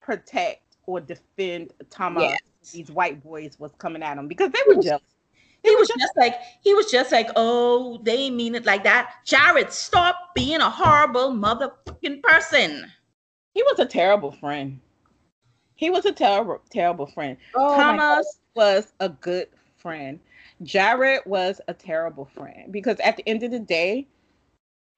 [0.00, 2.22] protect or defend Thomas.
[2.22, 2.49] Yes.
[2.72, 5.02] These white boys was coming at him because they were jealous.
[5.62, 9.72] he was just like he was just like oh they mean it like that Jared
[9.72, 12.90] stop being a horrible motherfucking person
[13.54, 14.80] He was a terrible friend.
[15.74, 17.36] He was a terrible, terrible friend.
[17.54, 20.20] oh Thomas was a good friend.
[20.62, 24.06] Jared was a terrible friend because at the end of the day,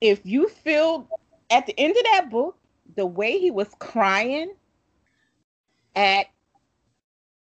[0.01, 1.09] if you feel
[1.51, 2.57] at the end of that book,
[2.97, 4.53] the way he was crying
[5.95, 6.27] at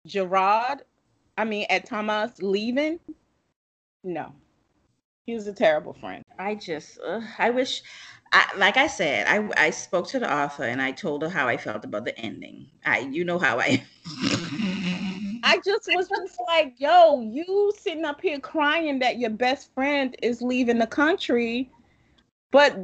[0.10, 0.82] Gerard,
[1.38, 3.00] I mean at Thomas leaving,
[4.04, 4.34] no,
[5.26, 6.24] he was a terrible friend.
[6.38, 7.84] I just uh, I wish
[8.32, 11.48] I, like I said I I spoke to the author and I told her how
[11.48, 13.84] I felt about the ending I you know how I
[15.44, 20.16] I just was just like, yo, you sitting up here crying that your best friend
[20.22, 21.72] is leaving the country,
[22.52, 22.78] but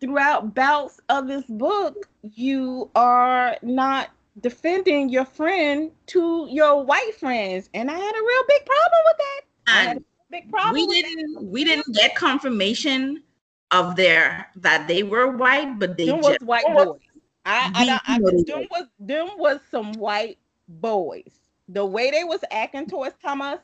[0.00, 4.10] throughout bouts of this book, you are not
[4.40, 7.68] defending your friend to your white friends.
[7.74, 9.40] And I had a real big problem with that.
[9.66, 13.22] I had a big problem we with didn't we didn't get confirmation
[13.70, 17.00] of their that they were white but they them was just white boys.
[17.44, 21.40] I, I, I, they them was them was some white boys.
[21.68, 23.60] The way they was acting towards Thomas,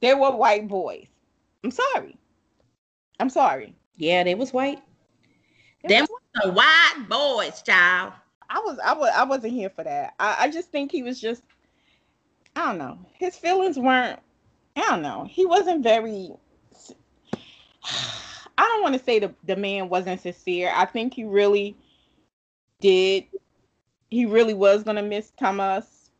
[0.00, 1.06] they were white boys.
[1.64, 2.16] I'm sorry.
[3.20, 3.74] I'm sorry.
[3.96, 4.80] yeah they was white
[5.82, 8.12] They them was some white boys child
[8.50, 10.14] I was I was I wasn't here for that.
[10.18, 11.42] I, I just think he was just
[12.56, 12.98] I don't know.
[13.14, 14.20] His feelings weren't
[14.76, 15.26] I don't know.
[15.28, 16.30] He wasn't very
[17.84, 20.72] I don't want to say the, the man wasn't sincere.
[20.74, 21.76] I think he really
[22.80, 23.24] did
[24.10, 26.10] he really was gonna miss Thomas.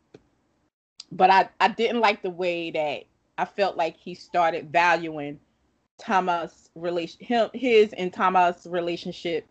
[1.10, 3.04] But I, I didn't like the way that
[3.38, 5.40] I felt like he started valuing
[5.96, 9.46] Thomas relation him his and Thomas relationship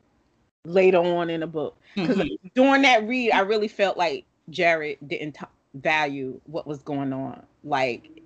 [0.67, 1.77] later on in the book.
[2.01, 2.51] Because Mhm.
[2.55, 5.45] during that read, I really felt like Jared didn't t-
[5.75, 7.45] value what was going on.
[7.63, 8.21] Like,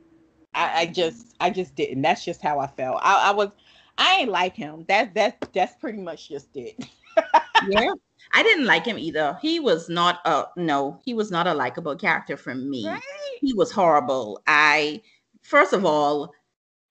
[0.53, 2.01] I, I just, I just didn't.
[2.01, 2.99] That's just how I felt.
[3.01, 3.49] I, I was,
[3.97, 4.85] I ain't like him.
[4.87, 6.75] That's that's that's pretty much just it.
[7.69, 7.91] yeah
[8.33, 11.95] i didn't like him either he was not a no he was not a likable
[11.95, 13.01] character for me Right?
[13.41, 15.01] he was horrible i
[15.41, 16.33] first of all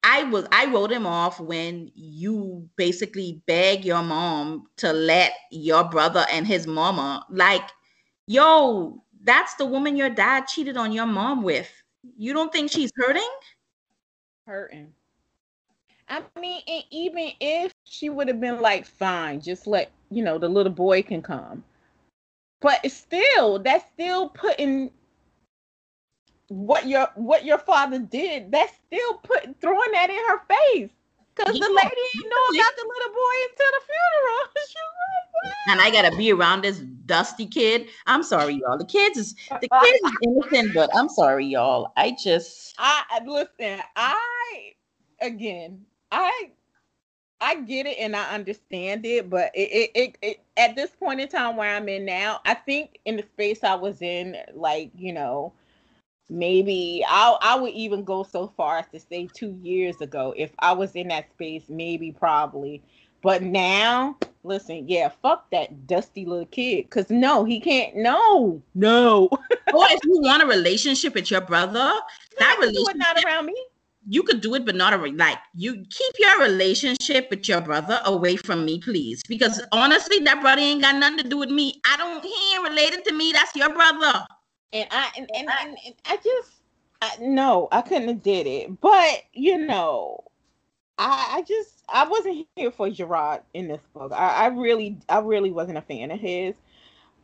[0.03, 5.85] i was i wrote him off when you basically beg your mom to let your
[5.85, 7.69] brother and his mama like
[8.27, 11.71] yo that's the woman your dad cheated on your mom with
[12.17, 13.31] you don't think she's hurting
[14.47, 14.93] Hurting.
[16.09, 20.39] I mean, and even if she would have been like, fine, just let you know
[20.39, 21.63] the little boy can come.
[22.61, 24.91] But still, that's still putting
[26.51, 28.51] what your what your father did.
[28.51, 30.91] That's still putting throwing that in her face.
[31.37, 34.47] Cause the lady didn't know about the little boy until the funeral.
[35.43, 37.87] Like, and I gotta be around this dusty kid.
[38.07, 38.77] I'm sorry, y'all.
[38.77, 41.93] The kids is the kids is innocent, but I'm sorry, y'all.
[41.97, 43.81] I just I I- listen.
[43.97, 44.73] I
[45.23, 45.87] again.
[46.13, 46.51] I
[47.41, 51.21] I get it and I understand it, but it, it, it, it, at this point
[51.21, 54.91] in time where I'm in now, I think in the space I was in, like
[54.95, 55.55] you know,
[56.31, 60.51] maybe I I would even go so far as to say two years ago, if
[60.59, 62.83] I was in that space, maybe probably.
[63.23, 66.89] But now, listen, yeah, fuck that dusty little kid.
[66.89, 67.97] Cause no, he can't.
[67.97, 69.29] No, no.
[69.75, 71.93] or if you want a relationship with your brother,
[72.39, 73.55] that relationship not around me
[74.09, 78.01] you could do it, but not a like you keep your relationship with your brother
[78.05, 79.23] away from me, please.
[79.29, 81.81] Because honestly, that brother ain't got nothing to do with me.
[81.85, 83.33] I don't he ain't related to me.
[83.33, 84.25] That's your brother.
[84.73, 86.53] And I and and, and, and I just
[87.03, 88.81] I, no, I couldn't have did it.
[88.81, 90.25] But you know,
[90.99, 94.13] I I just I wasn't here for Gerard in this book.
[94.13, 96.55] I, I really I really wasn't a fan of his.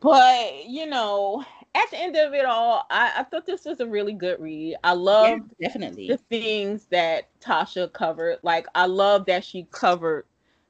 [0.00, 1.44] But you know,
[1.74, 4.76] at the end of it all, I, I thought this was a really good read.
[4.82, 8.38] I love yeah, definitely the things that Tasha covered.
[8.42, 10.24] Like I love that she covered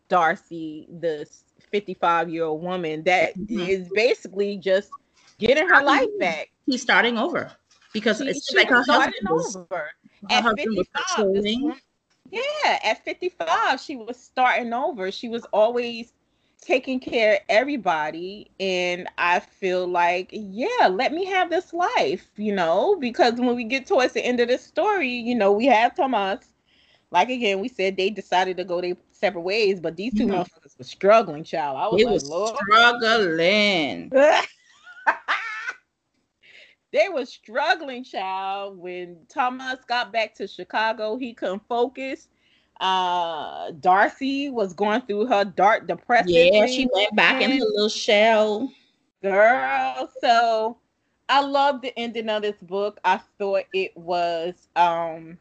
[0.08, 1.28] Darcy, the
[1.70, 3.60] 55 year old woman that mm-hmm.
[3.60, 4.90] is basically just
[5.38, 6.50] getting her life back.
[6.66, 7.52] He's starting over
[7.92, 9.66] because she, it's like her husband was, over.
[9.70, 9.90] Her
[10.30, 10.76] at husband
[11.16, 11.80] 55,
[12.30, 15.10] yeah, at 55, she was starting over.
[15.10, 16.12] She was always
[16.60, 22.52] taking care of everybody and i feel like yeah let me have this life you
[22.52, 25.94] know because when we get towards the end of this story you know we have
[25.94, 26.46] thomas
[27.10, 30.34] like again we said they decided to go their separate ways but these 2 mm-hmm.
[30.34, 32.56] motherfuckers were struggling child i was, like, was Lord.
[32.56, 34.10] struggling
[36.92, 42.28] they were struggling child when thomas got back to chicago he couldn't focus
[42.80, 46.52] uh Darcy was going through her dark depression.
[46.52, 48.70] Yeah, she went back in her little shell.
[49.22, 50.76] Girl, so
[51.28, 53.00] I love the ending of this book.
[53.04, 55.38] I thought it was um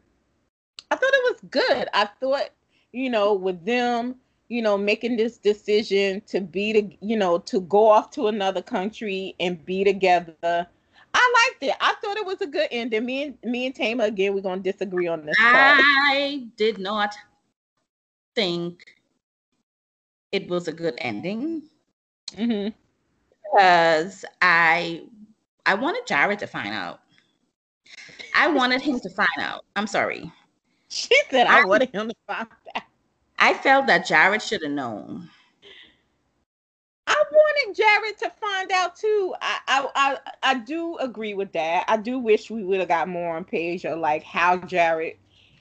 [0.90, 1.88] I thought it was good.
[1.92, 2.50] I thought,
[2.92, 4.16] you know, with them,
[4.48, 8.62] you know, making this decision to be to, you know, to go off to another
[8.62, 10.66] country and be together.
[11.18, 11.76] I liked it.
[11.80, 13.06] I thought it was a good ending.
[13.06, 15.36] Me and me and Tama again, we're gonna disagree on this.
[15.40, 16.56] I part.
[16.56, 17.14] did not
[18.34, 18.84] think
[20.30, 21.62] it was a good ending
[22.32, 22.68] mm-hmm.
[23.42, 25.04] because I
[25.64, 27.00] I wanted Jared to find out.
[28.34, 29.64] I wanted him to find out.
[29.74, 30.30] I'm sorry.
[30.88, 32.82] She said I, I wanted him to find out.
[33.38, 35.30] I felt that Jared should have known.
[37.36, 39.34] I wanted Jared to find out too.
[39.40, 41.84] I, I I I do agree with that.
[41.88, 45.16] I do wish we would have got more on page of like how Jared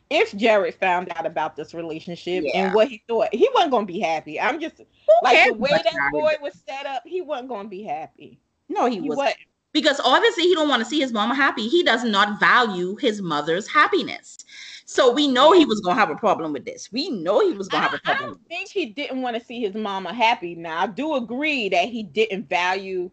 [0.10, 2.66] if Jared found out about this relationship yeah.
[2.66, 4.40] and what he thought, he wasn't gonna be happy.
[4.40, 6.12] I'm just Who like the way that Jared?
[6.12, 8.40] boy was set up, he wasn't gonna be happy.
[8.70, 9.38] No, he, he was wasn't.
[9.74, 11.68] Because obviously he don't want to see his mama happy.
[11.68, 14.38] He does not value his mother's happiness.
[14.86, 16.92] So we know he was gonna have a problem with this.
[16.92, 18.24] We know he was gonna have a problem.
[18.24, 20.54] I don't think he didn't want to see his mama happy.
[20.54, 23.10] Now I do agree that he didn't value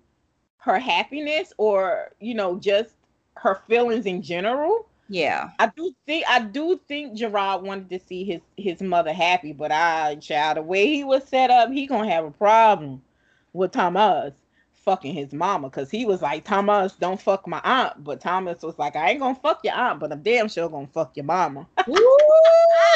[0.58, 2.94] her happiness or you know just
[3.36, 4.86] her feelings in general.
[5.08, 5.50] Yeah.
[5.58, 9.72] I do think I do think Gerard wanted to see his his mother happy, but
[9.72, 13.02] I child the way he was set up, he gonna have a problem
[13.54, 14.34] with Thomas
[14.84, 18.78] fucking his mama because he was like Thomas, don't fuck my aunt, but Thomas was
[18.78, 21.66] like, I ain't gonna fuck your aunt, but I'm damn sure gonna fuck your mama.
[21.88, 22.18] Ooh,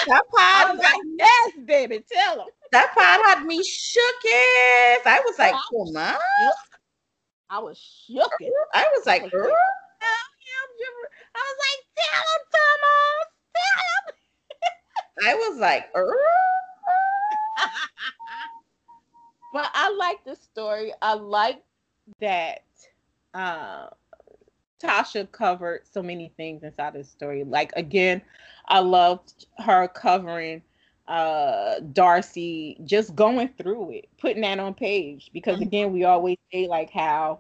[0.09, 2.49] that part oh, like, yes, baby, tell him.
[2.73, 5.97] That part had me shook if I was like, on.
[7.49, 8.33] I was shook.
[8.75, 9.53] I was like, girl.
[11.37, 14.05] I was like, tell him, Thomas, tell him.
[15.29, 16.17] I was like, er?
[19.53, 20.93] but I like the story.
[21.03, 21.63] I like
[22.21, 22.63] that
[23.35, 23.89] uh,
[24.83, 27.45] Tasha covered so many things inside the story.
[27.45, 28.23] Like again,
[28.67, 30.63] I loved her covering
[31.09, 35.69] uh Darcy just going through it, putting that on page because mm-hmm.
[35.69, 37.39] again, we always say like how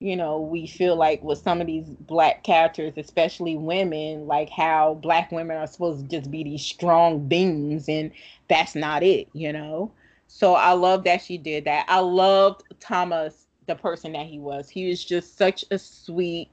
[0.00, 4.98] you know, we feel like with some of these black characters, especially women, like how
[5.00, 8.10] black women are supposed to just be these strong beings, and
[8.48, 9.90] that's not it, you know.
[10.26, 11.86] So I love that she did that.
[11.88, 14.68] I loved Thomas, the person that he was.
[14.68, 16.50] He was just such a sweet,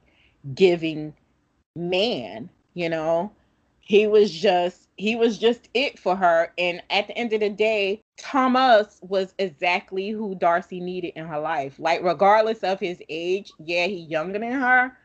[0.54, 1.14] giving
[1.76, 3.32] man, you know.
[3.80, 6.54] He was just he was just it for her.
[6.58, 11.40] And at the end of the day, Thomas was exactly who Darcy needed in her
[11.40, 11.80] life.
[11.80, 14.96] Like, regardless of his age, yeah, he's younger than her,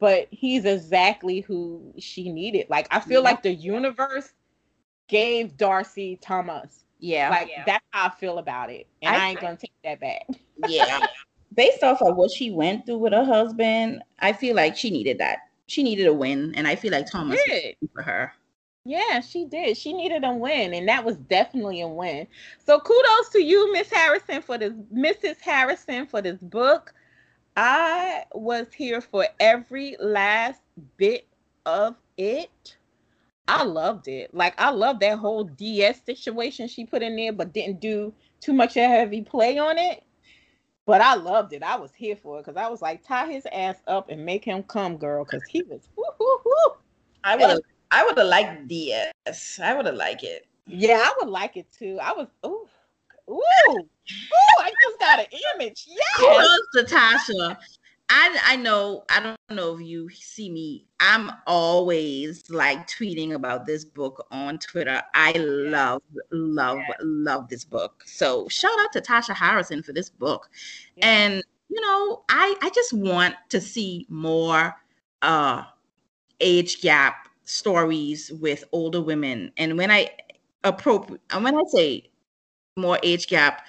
[0.00, 2.66] but he's exactly who she needed.
[2.68, 3.30] Like, I feel yeah.
[3.30, 4.32] like the universe
[5.06, 6.84] gave Darcy Thomas.
[6.98, 7.30] Yeah.
[7.30, 7.62] Like, yeah.
[7.64, 8.88] that's how I feel about it.
[9.02, 10.26] And I, I ain't going to take that back.
[10.68, 11.06] yeah.
[11.54, 15.18] Based off of what she went through with her husband, I feel like she needed
[15.18, 15.38] that.
[15.66, 16.54] She needed a win.
[16.56, 18.32] And I feel like Thomas did for her.
[18.86, 19.78] Yeah, she did.
[19.78, 22.26] She needed a win, and that was definitely a win.
[22.66, 25.40] So kudos to you, Miss Harrison, for this Mrs.
[25.40, 26.92] Harrison for this book.
[27.56, 30.60] I was here for every last
[30.98, 31.26] bit
[31.64, 32.76] of it.
[33.48, 34.34] I loved it.
[34.34, 38.52] Like I love that whole DS situation she put in there, but didn't do too
[38.52, 40.02] much of heavy play on it.
[40.86, 41.62] But I loved it.
[41.62, 44.44] I was here for it because I was like, tie his ass up and make
[44.44, 45.88] him come, girl, because he was.
[45.96, 46.74] Woo, woo, woo.
[47.24, 47.60] I would have.
[47.90, 49.60] I would have liked DS.
[49.62, 50.46] I would have liked it.
[50.66, 51.98] Yeah, I would like it too.
[52.02, 52.28] I was.
[52.44, 52.68] Ooh,
[53.30, 53.88] ooh, ooh!
[54.60, 55.86] I just got an image.
[55.86, 55.96] Yeah.
[56.16, 57.56] Kudos to Tasha.
[58.16, 60.86] I I know I don't know if you see me.
[61.00, 65.02] I'm always like tweeting about this book on Twitter.
[65.14, 66.00] I love
[66.30, 66.94] love yeah.
[67.00, 68.04] love this book.
[68.06, 70.48] So shout out to Tasha Harrison for this book.
[70.94, 71.08] Yeah.
[71.08, 74.76] And you know, I I just want to see more
[75.22, 75.64] uh
[76.40, 79.50] age gap stories with older women.
[79.56, 80.10] And when I
[80.62, 82.10] appropriate when I say
[82.76, 83.66] more age gap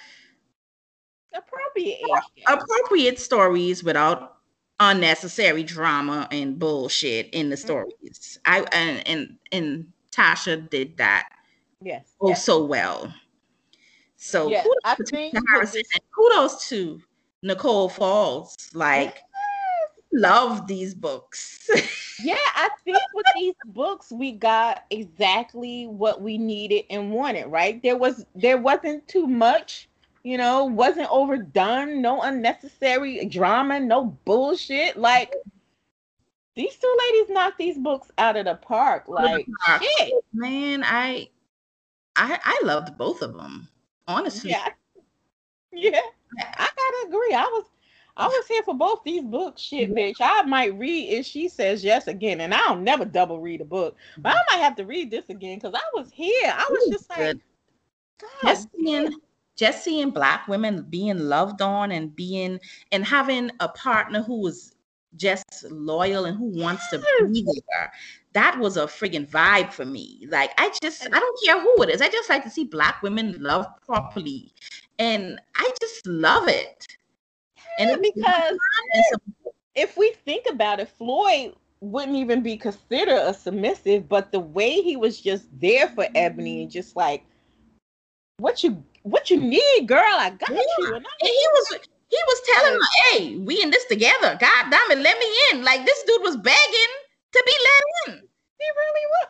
[1.34, 1.98] appropriate
[2.46, 4.35] appropriate stories without
[4.80, 7.66] unnecessary drama and bullshit in the mm-hmm.
[7.66, 8.38] stories.
[8.44, 11.28] I and and and Tasha did that.
[11.82, 12.14] Yes.
[12.20, 12.44] Oh, yes.
[12.44, 13.12] so well.
[14.16, 15.82] So yes, kudos, to Harrison,
[16.14, 17.00] kudos to
[17.42, 18.56] Nicole Falls.
[18.72, 19.22] Like,
[20.12, 21.68] love these books.
[22.24, 27.46] yeah, I think with these books we got exactly what we needed and wanted.
[27.48, 27.82] Right?
[27.82, 29.88] There was there wasn't too much
[30.26, 34.96] you know, wasn't overdone, no unnecessary drama, no bullshit.
[34.96, 35.32] Like
[36.56, 39.04] these two ladies knocked these books out of the park.
[39.06, 39.46] Like
[39.80, 40.14] shit.
[40.32, 41.28] Man, I
[42.16, 43.68] I I loved both of them.
[44.08, 44.50] Honestly.
[44.50, 44.68] Yeah.
[45.72, 46.00] Yeah.
[46.38, 47.34] I gotta agree.
[47.34, 47.64] I was
[48.16, 49.60] I was here for both these books.
[49.60, 50.16] Shit, bitch.
[50.20, 52.40] I might read if she says yes again.
[52.40, 53.94] And I'll never double read a book.
[54.16, 56.46] But I might have to read this again because I was here.
[56.46, 57.36] I was just like,
[58.18, 58.28] God.
[58.42, 59.12] Just seeing,
[59.56, 62.60] just seeing black women being loved on and being
[62.92, 64.74] and having a partner who was
[65.16, 66.98] just loyal and who wants to
[67.32, 67.90] be there
[68.36, 70.26] that was a friggin' vibe for me.
[70.28, 72.02] Like i just i don't care who it is.
[72.02, 74.52] I just like to see black women loved properly
[74.98, 76.86] and i just love it.
[77.78, 78.58] And because
[79.74, 84.82] if we think about it floyd wouldn't even be considered a submissive but the way
[84.82, 87.24] he was just there for ebony and just like
[88.38, 90.02] what you what you need, girl?
[90.02, 90.58] I got yeah.
[90.78, 90.86] you.
[90.86, 91.78] And, and he was
[92.08, 94.36] he was telling her, hey, we in this together.
[94.40, 95.64] God damn it, let me in.
[95.64, 96.92] Like this dude was begging
[97.32, 98.22] to be let in.
[98.58, 99.28] He really was.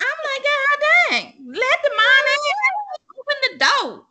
[0.00, 0.78] I'm like, God
[1.10, 2.66] dang, let the man in.
[3.18, 4.06] Open the door.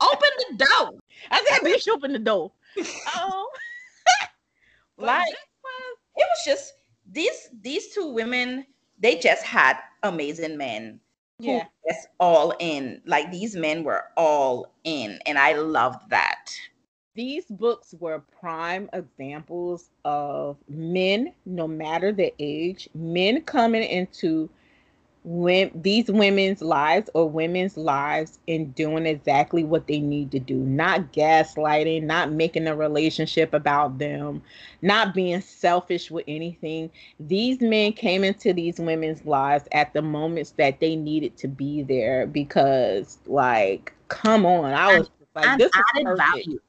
[0.00, 1.00] Open the door.
[1.30, 2.52] I said, bitch, open the door.
[3.14, 3.48] Oh,
[4.98, 5.36] like it
[6.16, 6.72] was just
[7.12, 8.66] these these two women.
[8.98, 11.00] They just had amazing men
[11.38, 11.64] yeah.
[11.86, 13.00] that's all in.
[13.06, 16.50] Like these men were all in and i loved that.
[17.14, 24.50] These books were prime examples of men no matter the age men coming into
[25.28, 30.54] when these women's lives or women's lives in doing exactly what they need to do
[30.54, 34.40] not gaslighting not making a relationship about them
[34.82, 36.90] not being selfish with anything.
[37.18, 41.82] These men came into these women's lives at the moments that they needed to be
[41.82, 46.60] there because like come on i was like and this is value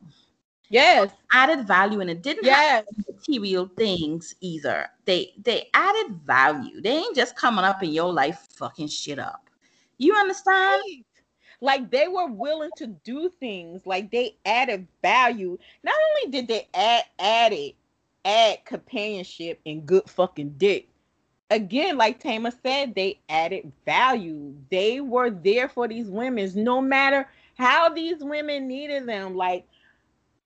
[0.69, 1.11] Yes.
[1.33, 2.85] Added value and it didn't yes.
[2.85, 4.87] have material things either.
[5.05, 6.81] They they added value.
[6.81, 9.49] They ain't just coming up in your life fucking shit up.
[9.97, 10.81] You understand?
[10.85, 11.03] Right.
[11.59, 13.81] Like they were willing to do things.
[13.85, 15.57] Like they added value.
[15.83, 17.75] Not only did they add add it,
[18.25, 20.89] add companionship and good fucking dick.
[21.49, 24.53] Again, like Tama said, they added value.
[24.69, 29.35] They were there for these women, no matter how these women needed them.
[29.35, 29.65] Like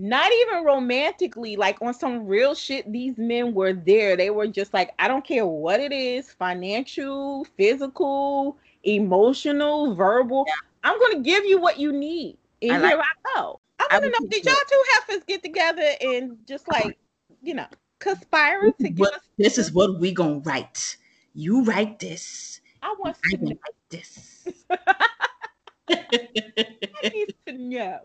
[0.02, 4.18] not even romantically, like on some real shit, these men were there.
[4.18, 10.46] They were just like, I don't care what it is financial, physical, emotional, verbal.
[10.48, 10.54] Yeah.
[10.84, 12.38] I'm going to give you what you need.
[12.64, 13.60] And I like, here I go.
[13.80, 16.98] I want to know did y'all two heifers get together and just like,
[17.44, 17.68] you know,
[18.00, 19.22] conspire to get us?
[19.38, 20.98] This is what we going to write.
[21.36, 22.60] You write this.
[22.82, 23.58] I want to write
[23.92, 24.48] this.
[25.92, 28.00] I need to know.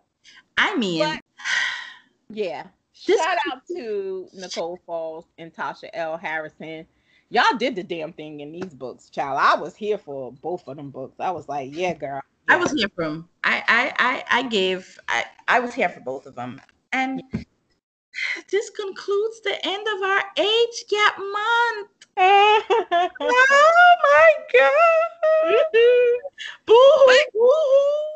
[0.59, 1.21] I mean, but,
[2.29, 2.67] yeah.
[3.07, 6.17] This Shout out to Nicole Falls and Tasha L.
[6.17, 6.87] Harrison.
[7.29, 9.39] Y'all did the damn thing in these books, child.
[9.41, 11.17] I was here for both of them books.
[11.19, 12.23] I was like, yeah, girl.
[12.49, 12.55] Yeah.
[12.55, 13.29] I was here for them.
[13.45, 14.99] I, I, I, I gave.
[15.09, 16.61] I, I was here for both of them,
[16.93, 17.23] and
[18.51, 21.91] this concludes the end of our age gap month.
[22.19, 24.71] oh my god!
[26.67, 26.75] boo
[27.35, 28.16] hoo!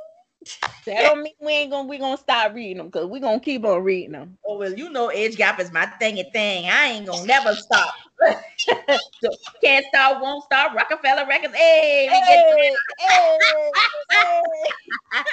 [0.87, 3.65] That don't mean we ain't gonna we gonna stop reading them because we gonna keep
[3.65, 4.39] on reading them.
[4.47, 6.69] Oh well, you know, age gap is my thingy thing.
[6.69, 7.95] I ain't gonna never stop.
[8.59, 9.31] so,
[9.63, 10.75] can't stop, won't stop.
[10.75, 11.55] Roc-A-Fella Records.
[11.55, 13.25] Hey, we hey, hey,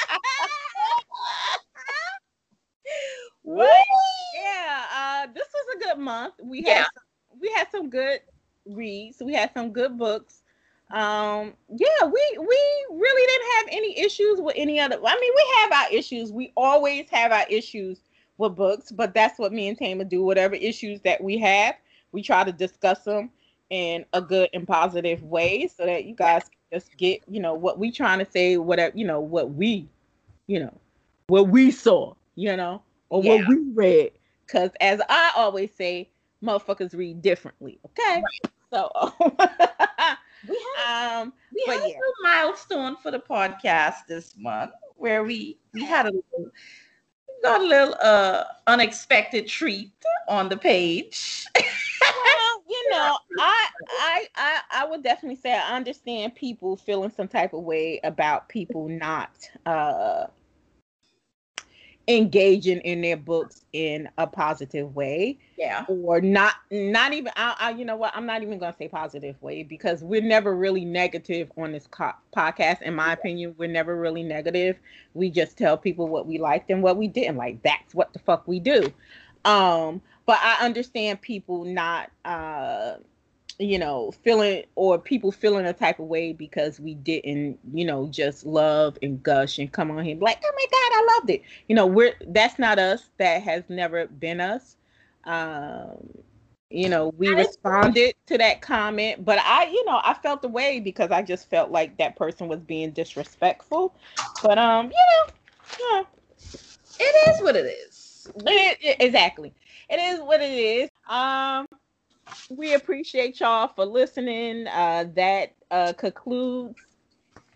[3.46, 3.84] hey.
[4.36, 6.36] yeah, uh, this was a good month.
[6.42, 6.84] We had yeah.
[6.84, 8.22] some, we had some good
[8.66, 9.22] reads.
[9.24, 10.42] We had some good books.
[10.90, 14.96] Um, yeah, we we really didn't have any issues with any other.
[14.96, 16.32] I mean, we have our issues.
[16.32, 18.00] We always have our issues
[18.38, 20.24] with books, but that's what me and Tama do.
[20.24, 21.76] Whatever issues that we have,
[22.12, 23.30] we try to discuss them
[23.70, 27.54] in a good and positive way so that you guys can just get, you know,
[27.54, 29.90] what we trying to say, whatever, you know, what we,
[30.46, 30.74] you know,
[31.28, 33.36] what we saw, you know or yeah.
[33.36, 34.12] what we read.
[34.46, 36.10] Because as I always say,
[36.44, 37.80] motherfuckers read differently.
[37.86, 38.22] Okay.
[38.22, 38.52] Right.
[38.72, 38.92] So
[40.50, 41.96] we have, um, we had yeah.
[41.96, 46.52] a milestone for the podcast this month where we we had a little
[47.44, 49.92] got a little uh unexpected treat
[50.28, 51.46] on the page.
[51.56, 57.28] well, you know, I, I I I would definitely say I understand people feeling some
[57.28, 60.28] type of way about people not uh
[62.08, 65.38] engaging in their books in a positive way.
[65.58, 65.86] Yeah.
[65.88, 68.16] Or not not even I, I, you know what?
[68.16, 72.14] I'm not even gonna say positive way because we're never really negative on this co-
[72.36, 72.82] podcast.
[72.82, 74.78] In my opinion we're never really negative.
[75.14, 77.62] We just tell people what we liked and what we didn't like.
[77.64, 78.92] That's what the fuck we do.
[79.46, 82.96] Um but i understand people not uh
[83.60, 88.08] you know, feeling or people feeling a type of way because we didn't, you know,
[88.08, 91.42] just love and gush and come on here like, oh my God, I loved it.
[91.68, 93.10] You know, we're that's not us.
[93.18, 94.76] That has never been us.
[95.24, 95.98] Um,
[96.70, 100.80] you know, we responded to that comment, but I, you know, I felt the way
[100.80, 103.96] because I just felt like that person was being disrespectful.
[104.44, 105.34] But um, you know,
[105.80, 106.04] yeah,
[107.00, 108.30] it is what it is.
[108.36, 109.54] It, it, exactly.
[109.90, 110.90] It is what it is.
[111.10, 111.66] Um,
[112.50, 114.68] we appreciate y'all for listening.
[114.68, 116.76] Uh, that uh, concludes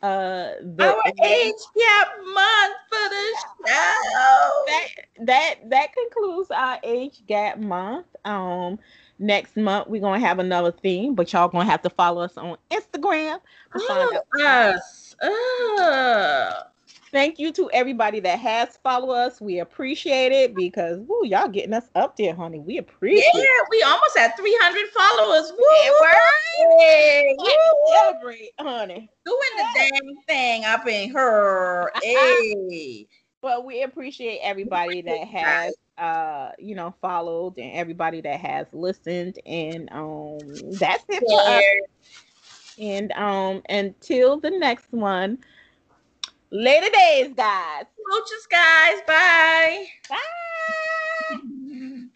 [0.01, 3.35] uh, the our age gap month for the
[3.67, 4.63] show.
[4.67, 4.87] That
[5.25, 8.07] that that concludes our age gap month.
[8.25, 8.79] Um,
[9.19, 12.57] next month we're gonna have another theme, but y'all gonna have to follow us on
[12.71, 13.39] Instagram
[13.73, 14.75] to find out.
[14.75, 15.15] Us.
[15.21, 16.63] Uh.
[17.11, 19.41] Thank you to everybody that has followed us.
[19.41, 22.59] We appreciate it because woo, y'all getting us up there, honey.
[22.59, 23.67] We appreciate yeah, it.
[23.69, 25.51] we almost had 300 followers.
[25.51, 26.07] Woo!
[26.79, 27.93] Hey, woo.
[27.93, 29.09] Celebrate, honey.
[29.25, 31.91] Doing the damn thing up in her.
[32.01, 33.07] hey.
[33.41, 39.37] But we appreciate everybody that has uh you know followed and everybody that has listened
[39.45, 41.63] and um that's it for us.
[42.77, 45.39] And um until the next one.
[46.53, 47.85] Later days, guys.
[48.11, 48.99] Coaches, guys.
[49.07, 49.87] Bye.
[50.09, 50.17] Bye.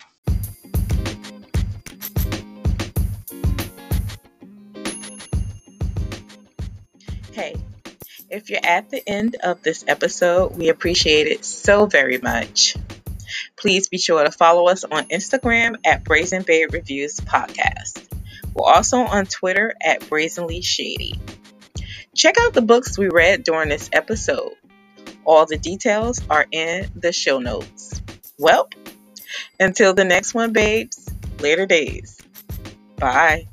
[7.32, 7.58] Hey,
[8.30, 12.78] if you're at the end of this episode, we appreciate it so very much.
[13.58, 18.08] Please be sure to follow us on Instagram at Brazen Babe Reviews Podcast.
[18.54, 21.20] We're also on Twitter at Brazenly Shady.
[22.16, 24.54] Check out the books we read during this episode.
[25.26, 28.02] All the details are in the show notes.
[28.40, 28.70] Well,
[29.60, 31.10] until the next one, babes,
[31.40, 32.18] later days.
[32.96, 33.48] Bye.